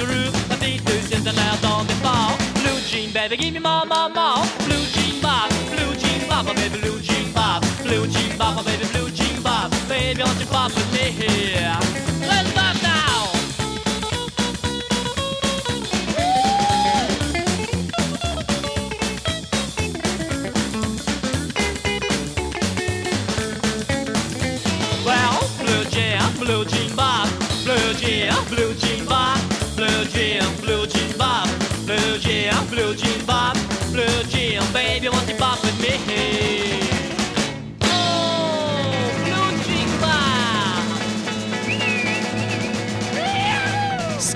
[0.00, 0.30] Kangaroo.
[0.48, 2.36] My feet sims and I don't they fall.
[2.54, 4.44] Blue jean baby, give me more, more, more.
[4.66, 8.64] Blue jean bop, blue jean bop, oh baby, blue jean bop, blue jean bop, oh
[8.64, 9.70] baby, blue jean bop.
[9.88, 11.99] Baby, won't you bop with me here?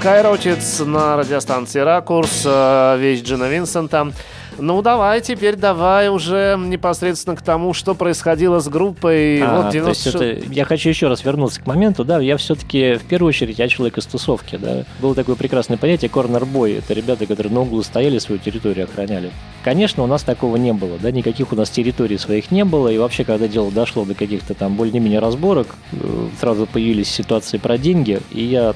[0.05, 4.13] Skyrockets на радиостанции Ракурс, э, вещь Джина Винсента.
[4.59, 9.41] Ну, давай, теперь давай уже непосредственно к тому, что происходило с группой.
[9.41, 12.37] А, вот то есть 96 это- я хочу еще раз вернуться к моменту, да, я
[12.37, 14.85] все-таки в первую очередь я человек из тусовки, да.
[15.01, 19.31] Было такое прекрасное понятие корнер-бой, это ребята, которые на углу стояли, свою территорию охраняли.
[19.65, 22.99] Конечно, у нас такого не было, да, никаких у нас территорий своих не было, и
[22.99, 25.97] вообще, когда дело дошло до каких-то там более-менее разборок, э,
[26.39, 28.75] сразу появились ситуации про деньги, и я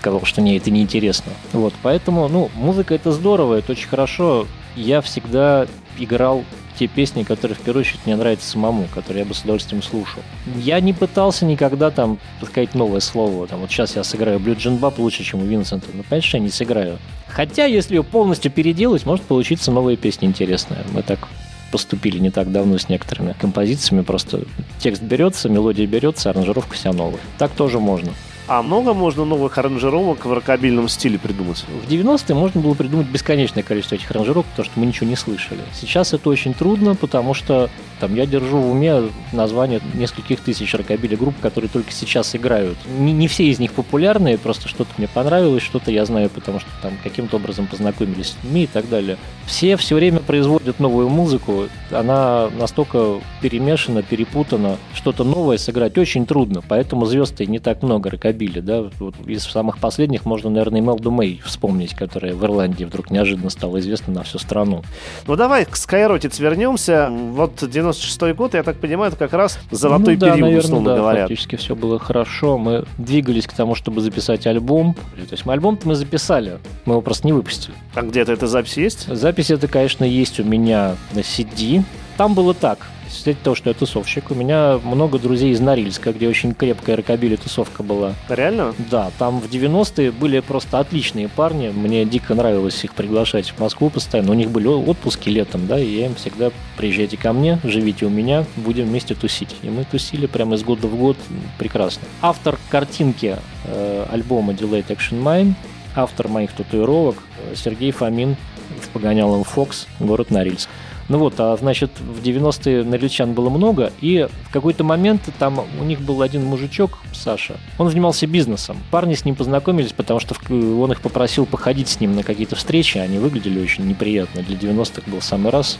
[0.00, 1.32] сказал, что мне это неинтересно.
[1.52, 4.46] Вот, поэтому, ну, музыка это здорово, это очень хорошо.
[4.76, 5.66] Я всегда
[5.98, 6.44] играл
[6.78, 10.22] те песни, которые в первую очередь мне нравятся самому, которые я бы с удовольствием слушал.
[10.56, 13.48] Я не пытался никогда там сказать новое слово.
[13.48, 15.88] Там, вот сейчас я сыграю Jean Bop лучше, чем у Винсента.
[15.92, 16.98] Ну, конечно, я не сыграю.
[17.26, 20.84] Хотя, если ее полностью переделать, может получиться новая песня интересная.
[20.92, 21.28] Мы так
[21.72, 24.02] поступили не так давно с некоторыми композициями.
[24.02, 24.42] Просто
[24.78, 27.20] текст берется, мелодия берется, аранжировка вся новая.
[27.38, 28.12] Так тоже можно.
[28.48, 31.66] А много можно новых аранжировок в рокобильном стиле придумать?
[31.84, 35.60] В 90-е можно было придумать бесконечное количество этих аранжировок, потому что мы ничего не слышали.
[35.74, 37.68] Сейчас это очень трудно, потому что
[38.00, 42.78] там я держу в уме название нескольких тысяч рокобили групп, которые только сейчас играют.
[42.98, 46.70] Не, не все из них популярные, просто что-то мне понравилось, что-то я знаю, потому что
[46.80, 49.18] там каким-то образом познакомились с людьми и так далее.
[49.46, 56.62] Все все время производят новую музыку, она настолько перемешана, перепутана, что-то новое сыграть очень трудно,
[56.66, 58.90] поэтому звезд не так много рокобили, да.
[58.98, 63.78] Вот из самых последних можно, наверное, Мелду Мэй вспомнить, которая в Ирландии вдруг неожиданно стала
[63.80, 64.82] известна на всю страну.
[65.26, 67.08] Ну давай к Skyrockets вернемся.
[67.10, 70.90] Вот 96-й год, я так понимаю, это как раз золотой ну, да, период, наверное, условно
[70.90, 71.20] да, говоря.
[71.22, 72.58] Фактически все было хорошо.
[72.58, 74.94] Мы двигались к тому, чтобы записать альбом.
[74.94, 77.74] То есть мы альбом-то мы записали, мы его просто не выпустили.
[77.94, 79.06] А где-то эта запись есть?
[79.14, 81.82] Запись это, конечно, есть у меня на CD.
[82.16, 82.86] Там было так.
[83.08, 84.30] Кстати, то, что я тусовщик.
[84.30, 88.14] У меня много друзей из Норильска, где очень крепкая рокобили тусовка была.
[88.28, 88.74] Реально?
[88.90, 91.68] Да, там в 90-е были просто отличные парни.
[91.68, 94.32] Мне дико нравилось их приглашать в Москву постоянно.
[94.32, 98.10] У них были отпуски летом, да, и я им всегда приезжайте ко мне, живите у
[98.10, 99.54] меня, будем вместе тусить.
[99.62, 101.16] И мы тусили прямо из года в год
[101.58, 102.02] прекрасно.
[102.20, 105.54] Автор картинки э, альбома Delayed Action Mine,
[105.96, 108.36] автор моих татуировок э, Сергей Фомин
[108.82, 110.68] в погонялом Фокс, город Норильск.
[111.08, 115.84] Ну вот, а значит, в 90-е норильчан было много, и в какой-то момент там у
[115.84, 118.76] них был один мужичок, Саша, он занимался бизнесом.
[118.90, 122.98] Парни с ним познакомились, потому что он их попросил походить с ним на какие-то встречи,
[122.98, 124.42] они выглядели очень неприятно.
[124.42, 125.78] Для 90-х был самый раз,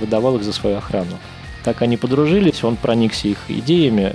[0.00, 1.18] выдавал их за свою охрану.
[1.64, 4.14] Так они подружились, он проникся их идеями,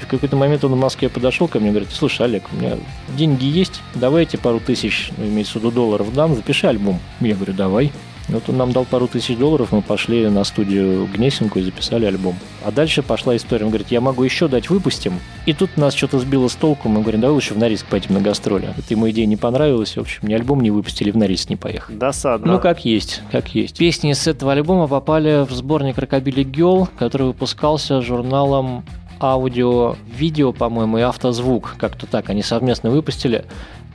[0.00, 2.76] в какой-то момент он в Москве подошел ко мне и говорит, слушай, Олег, у меня
[3.16, 6.98] деньги есть, давайте пару тысяч, ну, имеется в виду долларов дам, запиши альбом.
[7.20, 7.92] Я говорю, давай.
[8.32, 12.36] Вот он нам дал пару тысяч долларов, мы пошли на студию Гнесинку и записали альбом.
[12.64, 13.64] А дальше пошла история.
[13.64, 15.20] Он говорит, я могу еще дать, выпустим.
[15.46, 16.88] И тут нас что-то сбило с толку.
[16.88, 18.68] Мы говорим, давай лучше в Норильск поедем на гастроли.
[18.76, 19.96] Это ему идея не понравилась.
[19.96, 21.96] В общем, ни альбом не выпустили, в Норильск не поехали.
[21.96, 22.52] Досадно.
[22.52, 23.76] Ну, как есть, как есть.
[23.76, 28.84] Песни с этого альбома попали в сборник «Рокобили Гел», который выпускался журналом
[29.22, 31.76] аудио, видео, по-моему, и автозвук.
[31.78, 33.44] Как-то так они совместно выпустили.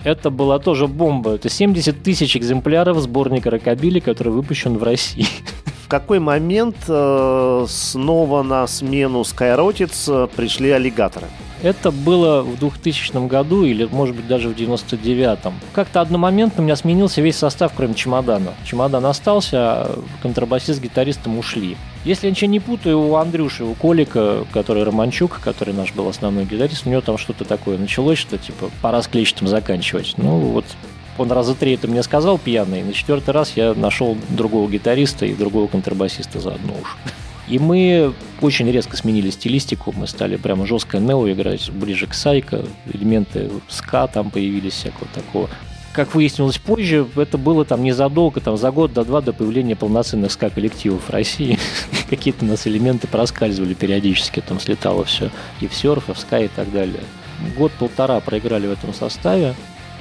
[0.03, 1.31] Это была тоже бомба.
[1.31, 5.27] Это 70 тысяч экземпляров сборника рокобили, который выпущен в России.
[5.83, 11.27] В какой момент э, снова на смену Skyrotids пришли аллигаторы?
[11.63, 15.53] Это было в 2000 году или, может быть, даже в 99-м.
[15.73, 18.53] Как-то одномоментно у меня сменился весь состав, кроме чемодана.
[18.63, 21.77] Чемодан остался, а контрабасист с гитаристом ушли.
[22.07, 26.45] Если я ничего не путаю, у Андрюши, у Колика, который Романчук, который наш был основной
[26.45, 30.13] гитарист, у него там что-то такое началось, что типа пора с клетчатым заканчивать.
[30.15, 30.63] Ну вот
[31.17, 35.35] он раза три это мне сказал пьяный, на четвертый раз я нашел другого гитариста и
[35.35, 36.95] другого контрабасиста заодно уж.
[37.49, 42.63] И мы очень резко сменили стилистику, мы стали прямо жестко нео играть, ближе к сайко,
[42.93, 45.49] элементы ска там появились, всякого такого.
[45.97, 50.31] Как выяснилось позже, это было там незадолго, там за год до два до появления полноценных
[50.31, 51.57] ска-коллективов в России.
[52.11, 56.37] Какие-то у нас элементы проскальзывали периодически, там слетало все и в серф, и в ска
[56.37, 57.01] и так далее.
[57.57, 59.55] Год-полтора проиграли в этом составе,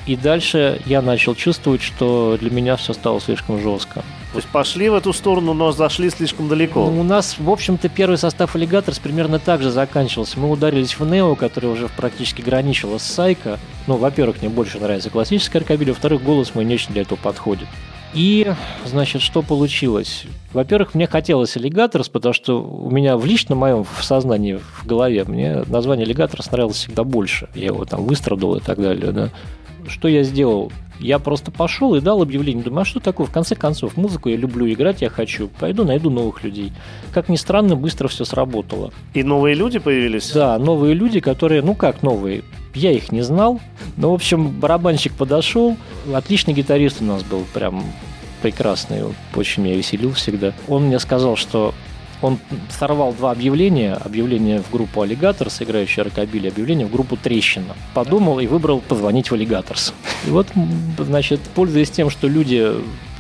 [0.07, 4.04] и дальше я начал чувствовать, что для меня все стало слишком жестко.
[4.32, 6.90] То есть пошли в эту сторону, но зашли слишком далеко.
[6.90, 10.38] Ну, у нас, в общем-то, первый состав Аллигаторс примерно так же заканчивался.
[10.38, 13.59] Мы ударились в Нео, который уже практически граничила с Сайко.
[13.86, 17.66] Ну, во-первых, мне больше нравится классическая рокобили, во-вторых, голос мой не очень для этого подходит.
[18.14, 18.50] И,
[18.84, 20.24] значит, что получилось?
[20.52, 25.24] Во-первых, мне хотелось аллигаторс, потому что у меня в личном моем в сознании, в голове,
[25.24, 27.48] мне название аллигаторс нравилось всегда больше.
[27.54, 29.30] Я его там выстрадал и так далее, да
[29.89, 30.72] что я сделал?
[30.99, 32.64] Я просто пошел и дал объявление.
[32.64, 33.26] Думаю, а что такое?
[33.26, 35.49] В конце концов, музыку я люблю играть, я хочу.
[35.49, 36.72] Пойду найду новых людей.
[37.12, 38.93] Как ни странно, быстро все сработало.
[39.12, 40.32] И новые люди появились?
[40.32, 43.61] Да, новые люди, которые, ну как новые, я их не знал.
[43.97, 45.76] Но, в общем, барабанщик подошел.
[46.12, 47.82] Отличный гитарист у нас был, прям
[48.41, 49.03] прекрасный.
[49.34, 50.53] Очень меня веселил всегда.
[50.68, 51.74] Он мне сказал, что
[52.22, 52.38] он
[52.70, 53.94] сорвал два объявления.
[53.94, 57.74] Объявление в группу Аллигаторс, играющий рокобили, объявление в группу Трещина.
[57.94, 59.94] Подумал и выбрал позвонить в Аллигаторс.
[60.26, 60.46] И вот,
[60.98, 62.72] значит, пользуясь тем, что люди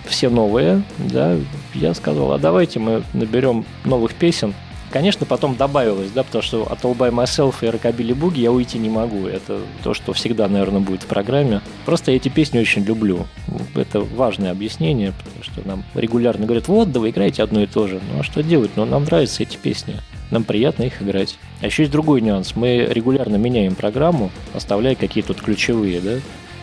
[0.08, 1.36] все новые, да,
[1.74, 4.54] я сказал, а давайте мы наберем новых песен,
[4.90, 8.78] Конечно, потом добавилось, да, потому что от All By Myself и Rockabilly Boogie я уйти
[8.78, 9.26] не могу.
[9.26, 11.60] Это то, что всегда, наверное, будет в программе.
[11.84, 13.26] Просто я эти песни очень люблю.
[13.74, 17.88] Это важное объяснение, потому что нам регулярно говорят, вот, да вы играете одно и то
[17.88, 18.00] же.
[18.12, 18.70] Ну а что делать?
[18.76, 19.96] Ну нам нравятся эти песни.
[20.30, 21.36] Нам приятно их играть.
[21.60, 22.56] А еще есть другой нюанс.
[22.56, 26.14] Мы регулярно меняем программу, оставляя какие-то ключевые, да.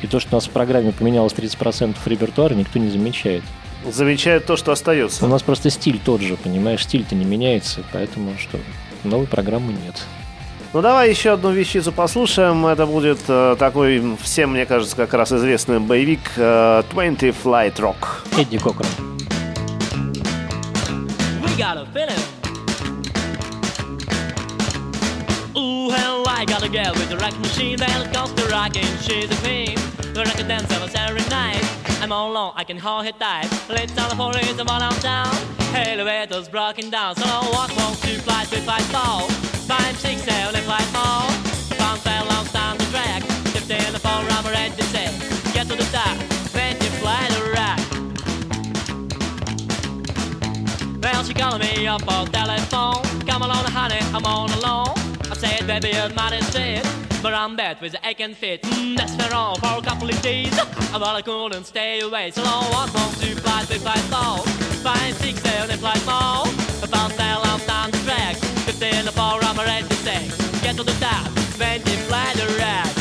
[0.02, 3.44] И то, что у нас в программе поменялось 30% репертуара, никто не замечает
[3.92, 5.26] замечает то, что остается.
[5.26, 8.60] У нас просто стиль тот же, понимаешь, стиль-то не меняется, поэтому что
[9.04, 10.04] новой программы нет.
[10.74, 12.66] Ну давай еще одну вещицу послушаем.
[12.66, 18.40] Это будет э, такой, всем, мне кажется, как раз известный боевик э, 20 Flight Rock.
[18.40, 18.88] Эдди Кокрон.
[21.44, 21.86] We got a
[25.64, 28.84] Ooh, hell, I got a girl with a rock machine comes to rocking.
[29.00, 29.76] She's a queen.
[30.14, 31.64] The rock dance almost every night.
[32.02, 33.48] I'm all alone, I can hold it tight.
[33.70, 35.34] Let's tell the police I'm down.
[35.74, 37.70] Elevator's broken down, so I walk
[38.02, 39.22] two flights, three flights, four.
[39.72, 41.32] Five, six, seven, eight flights more.
[41.80, 43.24] Pound fell on stand the track.
[43.56, 45.08] Fifteen, the phone, I'm ready to say.
[45.54, 46.18] Get to the top,
[46.52, 47.80] then you fly the rack.
[51.02, 53.02] Well, she calling me up on telephone.
[53.26, 54.93] Come along, honey, I'm all alone
[55.80, 56.54] baby, I'm not as.
[57.22, 58.62] But I'm bad with the ache and fit.
[58.64, 60.54] Mm, that's for a couple of days.
[60.94, 62.30] Well, I couldn't stay away.
[62.30, 64.46] So long, walk on two, five, three, five, four.
[64.84, 66.46] Five, six, seven, and five more.
[66.84, 68.36] About that last fall, the track.
[68.68, 70.30] Fifteen, the four, I'm a red mistake.
[70.62, 72.93] Get to the top, when you fly the rack.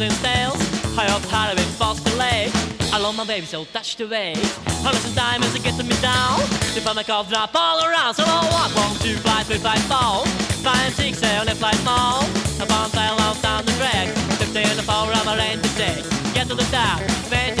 [0.00, 0.60] Six using stales
[0.96, 2.48] High up high with fast delay
[2.92, 4.06] I love my baby so touch the
[4.82, 6.40] How listen time as it gets me down.
[6.74, 8.74] If I make off drop all around So I'll walk.
[8.74, 10.26] One, two, fly, three, fly, four.
[10.66, 12.26] Five, six, seven, eight, fly, more
[12.58, 14.08] A bomb fell off down the track.
[14.42, 16.02] Fifty in the of a rain to take
[16.34, 16.98] Get to the top,
[17.28, 17.59] twenty,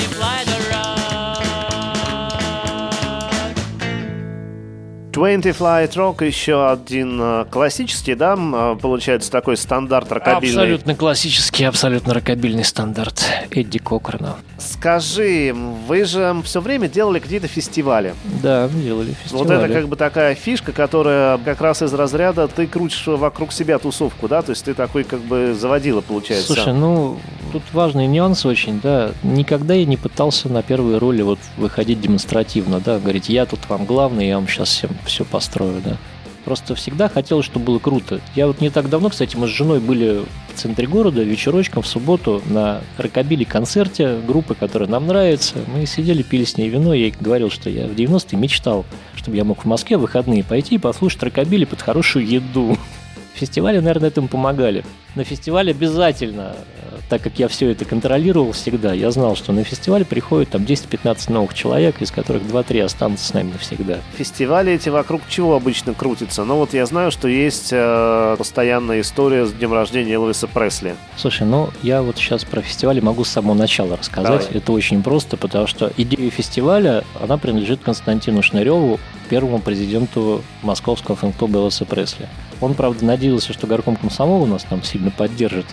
[5.12, 10.62] 20 Flight Rock еще один э, классический, да, э, получается такой стандарт рокобильный.
[10.62, 14.36] Абсолютно классический, абсолютно рокобильный стандарт Эдди Кокрона.
[14.58, 15.54] Скажи,
[15.88, 18.14] вы же все время делали какие-то фестивали.
[18.42, 19.44] Да, делали фестивали.
[19.44, 23.78] Вот это как бы такая фишка, которая как раз из разряда ты крутишь вокруг себя
[23.78, 24.42] тусовку, да?
[24.42, 26.54] То есть ты такой как бы заводила, получается.
[26.54, 27.18] Слушай, ну,
[27.52, 29.10] тут важный нюанс очень, да.
[29.22, 33.84] Никогда я не пытался на первые роли вот выходить демонстративно, да, говорить, я тут вам
[33.86, 35.96] главный, я вам сейчас всем все построю, да.
[36.44, 38.20] Просто всегда хотелось, чтобы было круто.
[38.34, 41.86] Я вот не так давно, кстати, мы с женой были в центре города вечерочком в
[41.86, 45.56] субботу на рокобили концерте группы, которая нам нравится.
[45.74, 48.86] Мы сидели, пили с ней вино, я ей говорил, что я в 90-е мечтал,
[49.16, 52.78] чтобы я мог в Москве в выходные пойти и послушать рокобили под хорошую еду.
[53.34, 54.84] Фестивали, наверное, этому помогали.
[55.14, 56.56] На фестивале обязательно,
[56.89, 60.62] э, так как я все это контролировал всегда, я знал, что на фестиваль приходит там
[60.62, 63.98] 10-15 новых человек, из которых 2-3 останутся с нами навсегда.
[64.16, 66.44] Фестивали эти вокруг чего обычно крутятся?
[66.44, 70.94] Ну вот я знаю, что есть э, постоянная история с днем рождения Элвиса Пресли.
[71.16, 74.42] Слушай, ну я вот сейчас про фестивали могу с самого начала рассказать.
[74.42, 74.58] Давай.
[74.58, 81.58] Это очень просто, потому что идея фестиваля, она принадлежит Константину Шныреву, первому президенту московского фэн-клуба
[81.58, 82.28] Элвиса Пресли.
[82.60, 85.66] Он, правда, надеялся, что горком комсомола нас там сильно поддержит.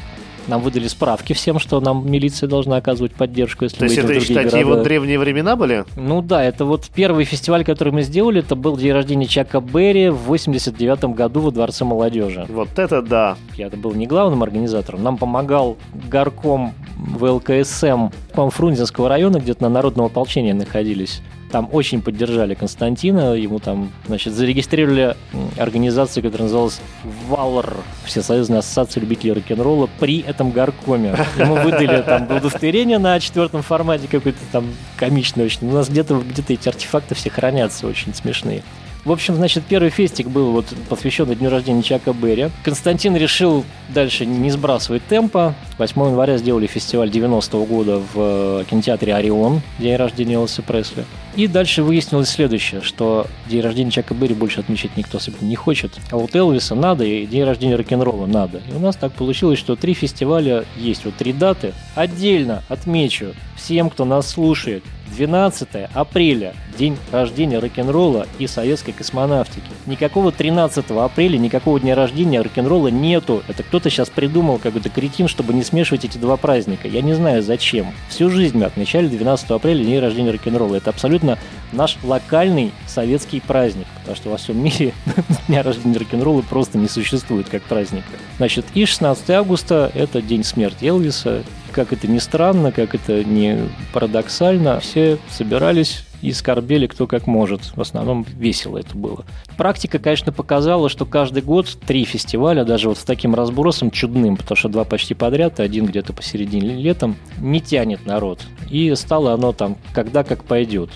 [0.47, 4.37] Нам выдали справки всем, что нам милиция должна оказывать поддержку, если То есть мы идем
[4.37, 4.65] это, города.
[4.65, 5.85] вот древние времена были?
[5.95, 10.09] Ну да, это вот первый фестиваль, который мы сделали, это был день рождения Чака Берри
[10.09, 12.45] в 89 году во Дворце молодежи.
[12.49, 13.37] Вот это да.
[13.55, 15.77] Я был не главным организатором, нам помогал
[16.09, 21.21] горком ВЛКСМ по Фрунзенского района, где-то на народном ополчении находились.
[21.51, 25.15] Там очень поддержали Константина, ему там, значит, зарегистрировали
[25.57, 26.81] организацию, которая называлась
[27.29, 27.73] ВАЛР,
[28.05, 31.15] Всесоюзная ассоциация любителей рок-н-ролла, при этом горкоме.
[31.37, 34.65] Ему выдали там удостоверение на четвертом формате, какой-то там
[34.97, 35.69] комичный очень.
[35.69, 38.63] У нас где-то где эти артефакты все хранятся, очень смешные.
[39.07, 42.49] В общем, значит, первый фестик был вот посвященный дню рождения Чака Берри.
[42.63, 45.55] Константин решил дальше не сбрасывать темпа.
[45.77, 51.05] 8 января сделали фестиваль 90-го года в э, кинотеатре «Орион», день рождения Элвиса Пресли.
[51.37, 55.91] И дальше выяснилось следующее, что день рождения Чака Берри больше отмечать никто особенно не хочет.
[56.09, 58.59] А вот Элвиса надо, и день рождения рок-н-ролла надо.
[58.67, 61.75] И у нас так получилось, что три фестиваля есть, вот три даты.
[61.93, 64.83] Отдельно отмечу всем, кто нас слушает.
[65.15, 69.67] 12 апреля, день рождения рок-н-ролла и советской космонавтики.
[69.85, 73.41] Никакого 13 апреля, никакого дня рождения рок-н-ролла нету.
[73.47, 76.87] Это кто-то сейчас придумал какой-то кретин, чтобы не смешивать эти два праздника.
[76.87, 77.87] Я не знаю зачем.
[78.09, 80.75] Всю жизнь мы отмечали 12 апреля день рождения рок-н-ролла.
[80.75, 81.26] Это абсолютно
[81.73, 84.93] наш локальный советский праздник, потому что во всем мире
[85.47, 88.07] дня рождения рок-н-ролла просто не существует как праздника.
[88.37, 91.43] Значит, и 16 августа– это день смерти Элвиса.
[91.71, 93.59] Как это ни странно, как это не
[93.93, 97.75] парадоксально, все собирались и скорбели кто как может.
[97.75, 99.25] В основном весело это было.
[99.57, 104.55] Практика, конечно, показала, что каждый год три фестиваля, даже вот с таким разбросом чудным, потому
[104.55, 108.41] что два почти подряд, один где-то посередине летом, не тянет народ.
[108.69, 110.89] И стало оно там когда как пойдет.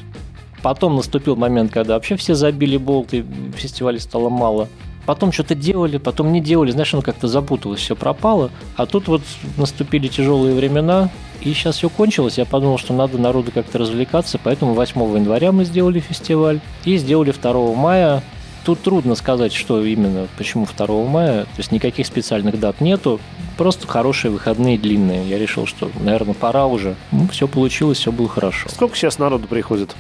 [0.61, 4.67] Потом наступил момент, когда вообще все забили болты, фестивалей стало мало.
[5.05, 8.51] Потом что-то делали, потом не делали, знаешь, оно как-то запуталось, все пропало.
[8.75, 9.21] А тут вот
[9.57, 11.09] наступили тяжелые времена,
[11.41, 12.37] и сейчас все кончилось.
[12.37, 17.31] Я подумал, что надо народу как-то развлекаться, поэтому 8 января мы сделали фестиваль и сделали
[17.31, 18.23] 2 мая.
[18.63, 21.43] Тут трудно сказать, что именно, почему 2 мая.
[21.45, 23.19] То есть никаких специальных дат нету.
[23.57, 25.27] Просто хорошие выходные длинные.
[25.27, 26.95] Я решил, что, наверное, пора уже.
[27.11, 28.69] Ну, все получилось, все было хорошо.
[28.69, 29.95] Сколько сейчас народу приходит?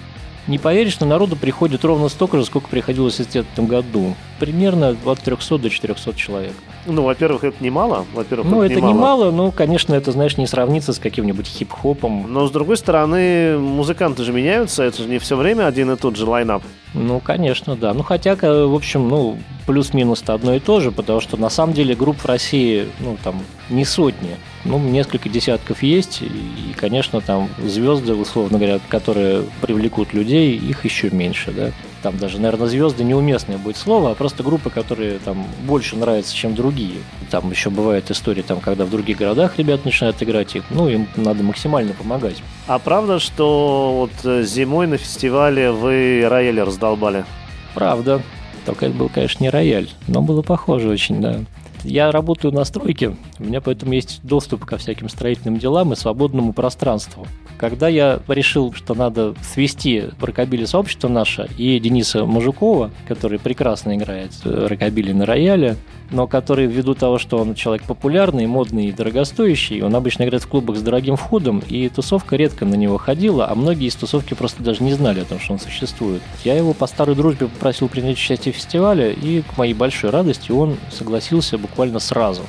[0.47, 4.15] Не поверишь, но народу приходит ровно столько же, сколько приходилось в этом году.
[4.39, 6.53] примерно от 300 до 400 человек.
[6.87, 8.05] Ну, во-первых, это немало.
[8.11, 12.25] Во-первых, Ну, это немало, но, конечно, это, знаешь, не сравнится с каким-нибудь хип-хопом.
[12.27, 16.15] Но, с другой стороны, музыканты же меняются, это же не все время один и тот
[16.15, 16.63] же лайнап.
[16.95, 17.93] Ну, конечно, да.
[17.93, 19.37] Ну, хотя, к- в общем, ну,
[19.67, 23.41] плюс-минус-то одно и то же, потому что, на самом деле, групп в России, ну, там,
[23.69, 24.37] не сотни.
[24.63, 31.09] Ну, несколько десятков есть, и, конечно, там звезды, условно говоря, которые привлекут людей, их еще
[31.09, 31.71] меньше, да.
[32.03, 36.55] Там даже, наверное, звезды неуместное будет слово, а просто группы, которые там больше нравятся, чем
[36.55, 36.99] другие.
[37.29, 41.07] Там еще бывают истории, там, когда в других городах ребят начинают играть их, ну, им
[41.15, 42.37] надо максимально помогать.
[42.67, 47.25] А правда, что вот э, зимой на фестивале вы рояли раздолбали?
[47.73, 48.21] Правда.
[48.65, 51.39] Только это был, конечно, не рояль, но было похоже очень, да.
[51.83, 56.53] Я работаю на стройке, у меня поэтому есть доступ ко всяким строительным делам и свободному
[56.53, 57.27] пространству.
[57.57, 64.31] Когда я решил, что надо свести рокобили сообщество наше и Дениса Мужикова, который прекрасно играет
[64.45, 65.75] э, рокобили на рояле,
[66.11, 70.47] но который ввиду того, что он человек популярный, модный и дорогостоящий, он обычно играет в
[70.47, 74.61] клубах с дорогим входом, и тусовка редко на него ходила, а многие из тусовки просто
[74.61, 76.21] даже не знали о том, что он существует.
[76.43, 80.51] Я его по старой дружбе попросил принять участие в фестивале, и к моей большой радости
[80.51, 82.43] он согласился буквально сразу.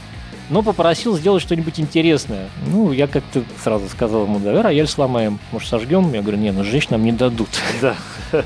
[0.53, 2.51] Но попросил сделать что-нибудь интересное.
[2.67, 6.13] Ну, я как-то сразу сказал ему, давай рояль сломаем, может, сожгем?
[6.13, 7.49] Я говорю, не, ну сжечь нам не дадут.
[7.81, 7.97] Да.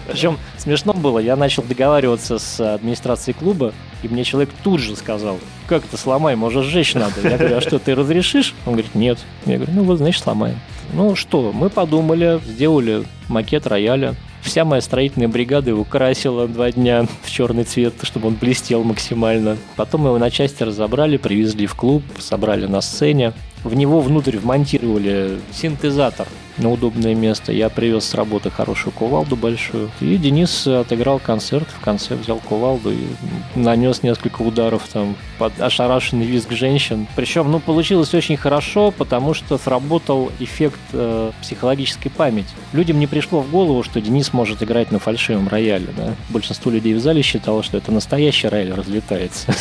[0.08, 5.38] Причем смешно было, я начал договариваться с администрацией клуба, и мне человек тут же сказал,
[5.66, 7.20] как это сломаем, может сжечь надо.
[7.22, 8.54] Я говорю, а что, ты разрешишь?
[8.66, 9.18] Он говорит, нет.
[9.44, 10.58] Я говорю, ну вот, значит, сломаем.
[10.92, 14.14] Ну что, мы подумали, сделали макет рояля.
[14.46, 19.56] Вся моя строительная бригада его красила два дня в черный цвет, чтобы он блестел максимально.
[19.74, 23.32] Потом его на части разобрали, привезли в клуб, собрали на сцене.
[23.64, 26.28] В него внутрь вмонтировали синтезатор
[26.58, 27.52] на удобное место.
[27.52, 29.90] Я привез с работы хорошую кувалду большую.
[30.00, 31.68] И Денис отыграл концерт.
[31.68, 33.06] В конце взял кувалду и
[33.54, 37.06] нанес несколько ударов там под ошарашенный визг женщин.
[37.16, 42.48] Причем, ну, получилось очень хорошо, потому что сработал эффект э, психологической памяти.
[42.72, 45.88] Людям не пришло в голову, что Денис может играть на фальшивом рояле.
[45.96, 46.14] Да?
[46.30, 49.54] Большинство людей в зале считало, что это настоящий рояль разлетается.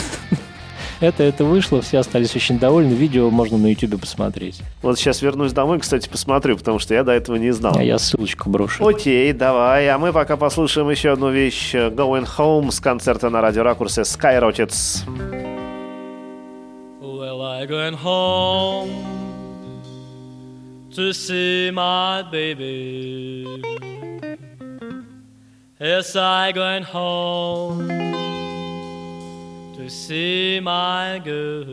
[1.01, 2.93] Это, это вышло, все остались очень довольны.
[2.93, 4.61] Видео можно на YouTube посмотреть.
[4.81, 7.75] Вот сейчас вернусь домой, кстати, посмотрю, потому что я до этого не знал.
[7.77, 8.87] А я ссылочку брошу.
[8.87, 9.89] Окей, давай.
[9.89, 15.03] А мы пока послушаем еще одну вещь Going Home с концерта на радио Ракурсе Skyrockets.
[17.01, 18.89] Well, I going home
[20.95, 23.61] to see my baby.
[25.79, 28.34] Yes, I going home
[29.75, 31.65] to see my girl.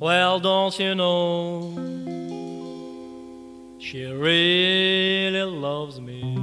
[0.00, 1.72] Well, don't you know
[3.78, 6.36] she really loves me?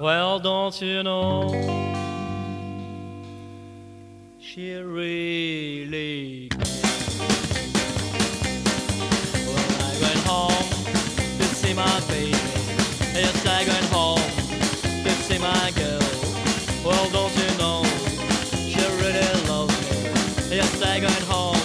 [0.00, 1.76] Well, don't you know?
[4.40, 6.70] she really Well,
[9.84, 10.70] I went home
[11.36, 12.35] to see my baby.
[15.36, 16.00] See my girl.
[16.84, 17.84] Well, don't you know
[18.70, 20.56] she really loves me?
[20.56, 21.60] Yes, I went home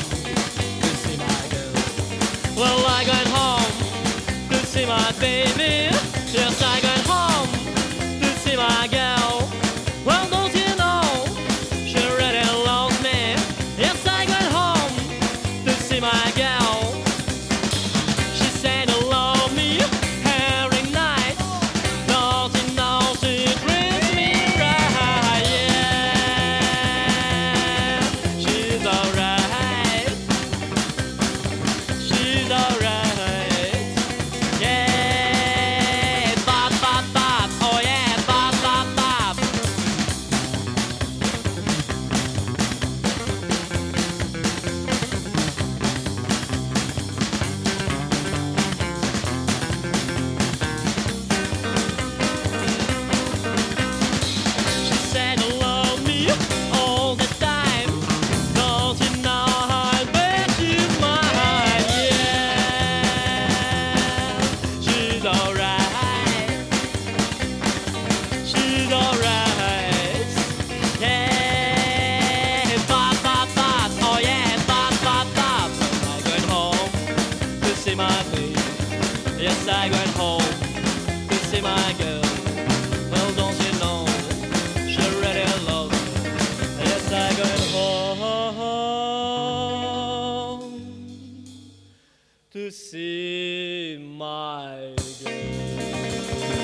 [0.81, 1.73] to see my girl.
[2.57, 5.90] Well, I went home to see my baby.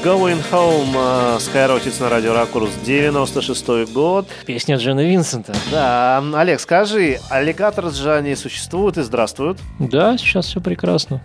[0.03, 4.25] Going Home, э, Skyrockett's на радио Ракурс, 96 год.
[4.45, 5.53] Песня Джона Винсента.
[5.69, 9.59] Да, Олег, скажи, аллигаторы же они существуют и здравствуют?
[9.79, 11.19] Да, сейчас все прекрасно.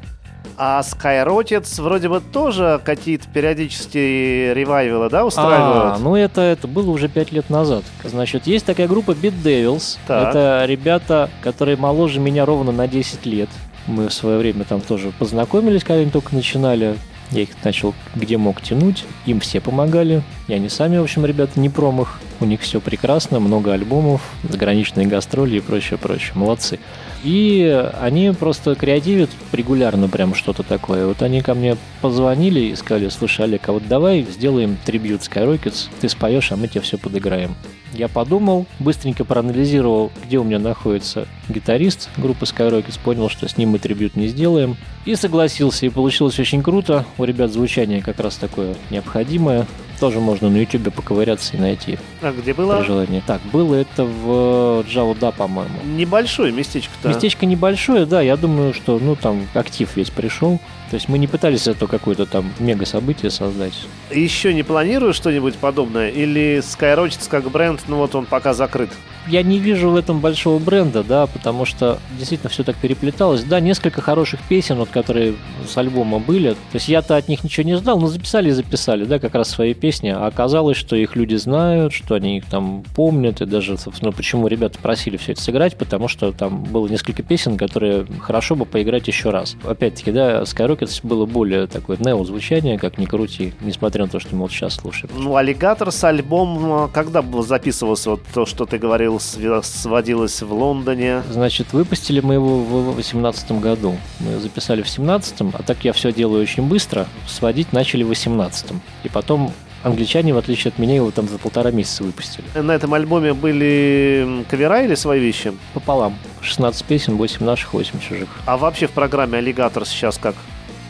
[0.58, 5.94] А Skyrockett's вроде бы тоже какие-то периодически ревайвелы, да, устраивают?
[5.94, 7.84] А, ну это, это было уже пять лет назад.
[8.02, 9.98] Значит, есть такая группа Beat Devils.
[10.08, 10.30] Так.
[10.30, 13.48] Это ребята, которые моложе меня ровно на 10 лет.
[13.86, 16.96] Мы в свое время там тоже познакомились, когда они только начинали.
[17.30, 20.22] Я их начал где мог тянуть, им все помогали.
[20.48, 22.20] И они сами, в общем, ребята, не промах.
[22.40, 26.32] У них все прекрасно, много альбомов, заграничные гастроли и прочее, прочее.
[26.34, 26.78] Молодцы.
[27.24, 31.06] И они просто креативят регулярно прям что-то такое.
[31.06, 35.88] Вот они ко мне позвонили и сказали, слушай, Олег, а вот давай сделаем трибют Skyrockets,
[36.00, 37.54] ты споешь, а мы тебе все подыграем.
[37.92, 43.70] Я подумал, быстренько проанализировал, где у меня находится гитарист группы Skyrockets, понял, что с ним
[43.70, 44.76] мы трибют не сделаем.
[45.04, 47.04] И согласился, и получилось очень круто.
[47.18, 49.66] У ребят звучание как раз такое необходимое.
[50.02, 52.78] Тоже можно на ютубе поковыряться и найти А где было?
[52.78, 53.22] при желании.
[53.24, 55.76] Так, было это в Джао Да, по-моему.
[55.84, 57.10] Небольшое местечко-то.
[57.10, 60.58] Местечко небольшое, да, я думаю, что, ну, там актив весь пришел.
[60.92, 63.72] То есть мы не пытались это какое-то там мега событие создать.
[64.10, 66.10] Еще не планируешь что-нибудь подобное?
[66.10, 68.90] Или Skyrockett's как бренд, ну вот он пока закрыт?
[69.28, 73.44] Я не вижу в этом большого бренда, да, потому что действительно все так переплеталось.
[73.44, 75.34] Да, несколько хороших песен, вот, которые
[75.66, 76.50] с альбома были.
[76.50, 79.48] То есть я-то от них ничего не ждал, но записали и записали, да, как раз
[79.48, 80.08] свои песни.
[80.08, 84.48] А оказалось, что их люди знают, что они их там помнят, и даже, собственно, почему
[84.48, 89.06] ребята просили все это сыграть, потому что там было несколько песен, которые хорошо бы поиграть
[89.06, 89.56] еще раз.
[89.62, 90.44] Опять-таки, да,
[90.82, 94.74] Skyrockets было более такое нео-звучание, как ни крути, несмотря на то, что мы вот сейчас
[94.74, 95.12] слушаем.
[95.16, 100.52] Ну, Аллигатор с альбом, э, когда был записывался, вот то, что ты говорил, сводилось в
[100.52, 101.22] Лондоне.
[101.30, 103.96] Значит, выпустили мы его в 2018 году.
[104.20, 108.72] Мы записали в 2017, а так я все делаю очень быстро, сводить начали в 2018.
[109.04, 109.52] И потом
[109.82, 112.44] англичане, в отличие от меня, его там за полтора месяца выпустили.
[112.54, 115.52] На этом альбоме были кавера или свои вещи?
[115.74, 116.16] Пополам.
[116.40, 118.28] 16 песен, 8 наших, 8 чужих.
[118.46, 120.34] А вообще в программе Аллигатор сейчас как?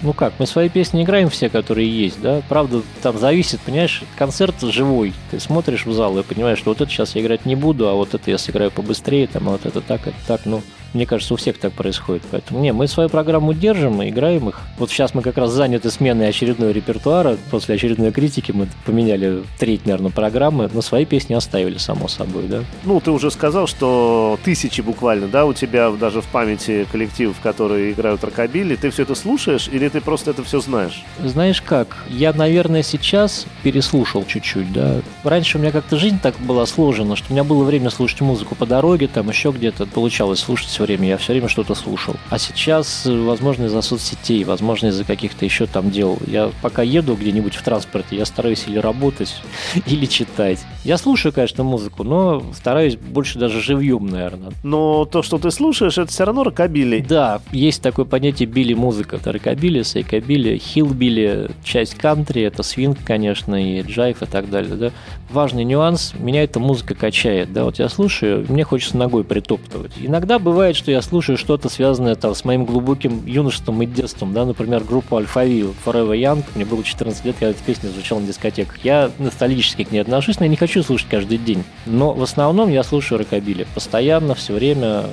[0.03, 2.43] Ну как, мы свои песни играем все, которые есть, да?
[2.49, 5.13] Правда, там зависит, понимаешь, концерт живой.
[5.31, 7.95] Ты смотришь в зал и понимаешь, что вот это сейчас я играть не буду, а
[7.95, 10.63] вот это я сыграю побыстрее, там, а вот это так, это так, ну...
[10.95, 12.23] Мне кажется, у всех так происходит.
[12.31, 14.61] Поэтому, не, мы свою программу держим и играем их.
[14.77, 17.39] Вот сейчас мы как раз заняты сменой очередного репертуара.
[17.51, 22.63] После очередной критики мы поменяли треть, наверное, программы, но свои песни оставили, само собой, да.
[22.85, 27.93] Ну, ты уже сказал, что тысячи буквально, да, у тебя даже в памяти коллективов, которые
[27.93, 28.77] играют рокобили.
[28.77, 31.05] Ты все это слушаешь или ты просто это все знаешь?
[31.23, 35.03] Знаешь как, я, наверное, сейчас переслушал чуть-чуть, да.
[35.23, 38.55] Раньше у меня как-то жизнь так была сложена, что у меня было время слушать музыку
[38.55, 42.17] по дороге, там еще где-то получалось слушать все время, я все время что-то слушал.
[42.31, 46.19] А сейчас, э, возможно, из-за соцсетей, возможно, из-за каких-то еще там дел.
[46.27, 49.43] Я пока еду где-нибудь в транспорте, я стараюсь или работать,
[49.87, 50.61] или читать.
[50.85, 54.53] Я слушаю, конечно, музыку, но стараюсь больше даже живьем, наверное.
[54.63, 57.05] Но то, что ты слушаешь, это все равно рокобили.
[57.07, 59.17] Да, есть такое понятие билли-музыка.
[59.17, 64.91] Это рокобили, сейкобили, хиллбили, часть кантри, это свинг, конечно, и джайв и так далее, да.
[65.31, 69.93] Важный нюанс, меня эта музыка качает, да, вот я слушаю, мне хочется ногой притоптывать.
[69.99, 74.45] Иногда бывает, что я слушаю что-то связанное там с моим глубоким юношеством и детством, да,
[74.45, 78.85] например, группу Альфавил, Forever Young, мне было 14 лет, когда эта песня звучала на дискотеках.
[78.85, 81.65] Я ностальгически к ней отношусь, но я не хочу слушать каждый день.
[81.87, 83.67] Но в основном я слушаю рокобили.
[83.75, 85.05] Постоянно, все время,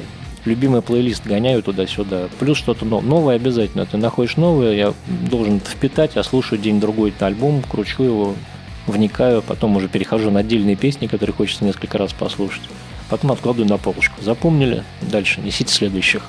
[0.49, 2.27] любимый плейлист гоняю туда-сюда.
[2.39, 3.85] Плюс что-то но- новое обязательно.
[3.85, 4.93] Ты находишь новое, я
[5.29, 8.35] должен это впитать, я слушаю день-другой альбом, кручу его,
[8.87, 12.63] вникаю, потом уже перехожу на отдельные песни, которые хочется несколько раз послушать.
[13.09, 14.21] Потом откладываю на полочку.
[14.21, 14.83] Запомнили?
[15.01, 16.23] Дальше несите следующих.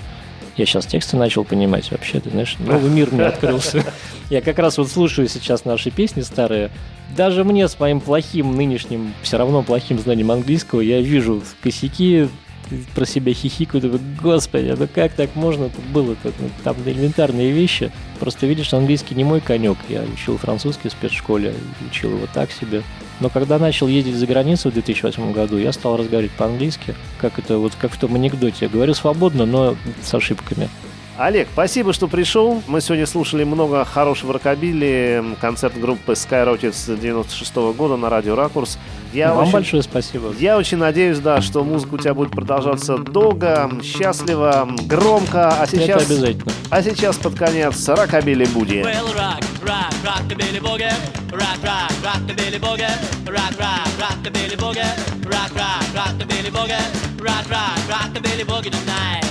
[0.57, 3.85] Я сейчас тексты начал понимать вообще, ты знаешь, новый мир мне открылся.
[4.31, 6.71] Я как раз вот слушаю сейчас наши песни старые.
[7.17, 12.29] Даже мне с моим плохим нынешним, все равно плохим знанием английского, я вижу косяки,
[12.95, 16.33] про себя хихикаю, думаю, господи, ну как так можно тут было-то?
[16.39, 17.91] Ну, там элементарные вещи.
[18.19, 19.79] Просто видишь, английский не мой конек.
[19.89, 21.55] Я учил французский в спецшколе,
[21.89, 22.83] учил его так себе.
[23.21, 27.59] Но когда начал ездить за границу в 2008 году, я стал разговаривать по-английски, как это
[27.59, 28.67] вот как в том анекдоте.
[28.67, 30.69] Я говорю свободно, но с ошибками.
[31.21, 32.63] Олег, спасибо, что пришел.
[32.67, 35.23] Мы сегодня слушали много хорошего рокобили.
[35.39, 38.79] Концерт группы Skyrockets 96 года на радио Ракурс.
[39.13, 40.33] Я Вам очень, большое спасибо.
[40.39, 45.49] я очень надеюсь, да, что музыка у тебя будет продолжаться долго, счастливо, громко.
[45.51, 46.53] А Это сейчас, обязательно.
[46.71, 48.83] а сейчас под конец рокобили буди.
[48.83, 50.93] Well, rock, rock, rock the Billy Boogie.
[51.33, 52.87] Rock, rock, rock the Billy Boogie.
[53.27, 55.27] Rock, rock, rock the Billy Boogie.
[55.27, 57.21] Rock, rock, rock the Billy Boogie.
[57.21, 59.25] Rock, rock, rock the Billy Boogie tonight.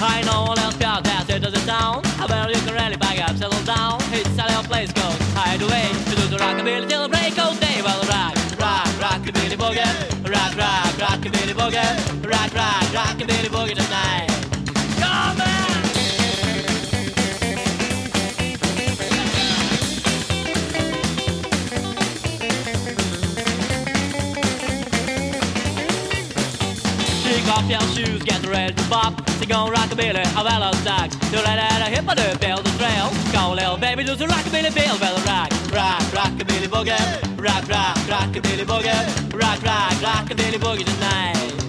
[0.00, 2.02] I know all else out there, to the town.
[2.28, 3.98] Well, you can really back up, settle down.
[4.12, 5.90] It's a little place called Hideaway.
[6.06, 6.56] boogie, rock,
[11.68, 12.03] again.
[27.44, 29.28] Take off your shoes, get ready to bop.
[29.32, 31.14] Sing on rockabilly, a well sax.
[31.30, 33.10] Do that at a hip of the build the trail.
[33.32, 36.96] Go little baby, do the rockabilly bill, well rock, rock, rockabilly boogie,
[37.38, 41.63] rock, rock, rockabilly boogie, rock, rock, rockabilly boogie tonight.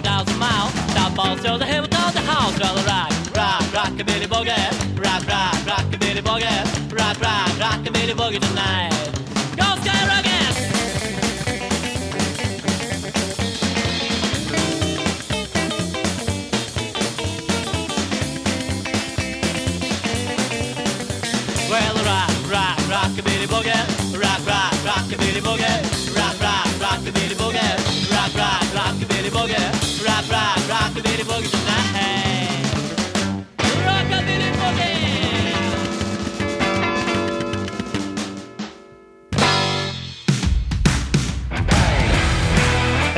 [0.00, 0.72] every thousand miles.
[0.94, 2.58] top ball shows the hill without the house.
[2.58, 4.98] Rather rock, rock, rock a billy boogie.
[4.98, 6.98] Rock, rock, rock a billy boogie.
[6.98, 8.89] Rock, rock, rock a billy boogie tonight.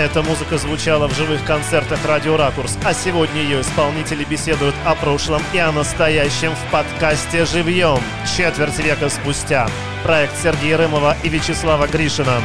[0.02, 5.40] Эта музыка звучала в живых концертах «Радио Ракурс», а сегодня ее исполнители беседуют о прошлом
[5.52, 8.00] и о настоящем в подкасте «Живьем»
[8.36, 9.68] четверть века спустя.
[10.02, 12.42] Проект Сергея Рымова и Вячеслава Гришина.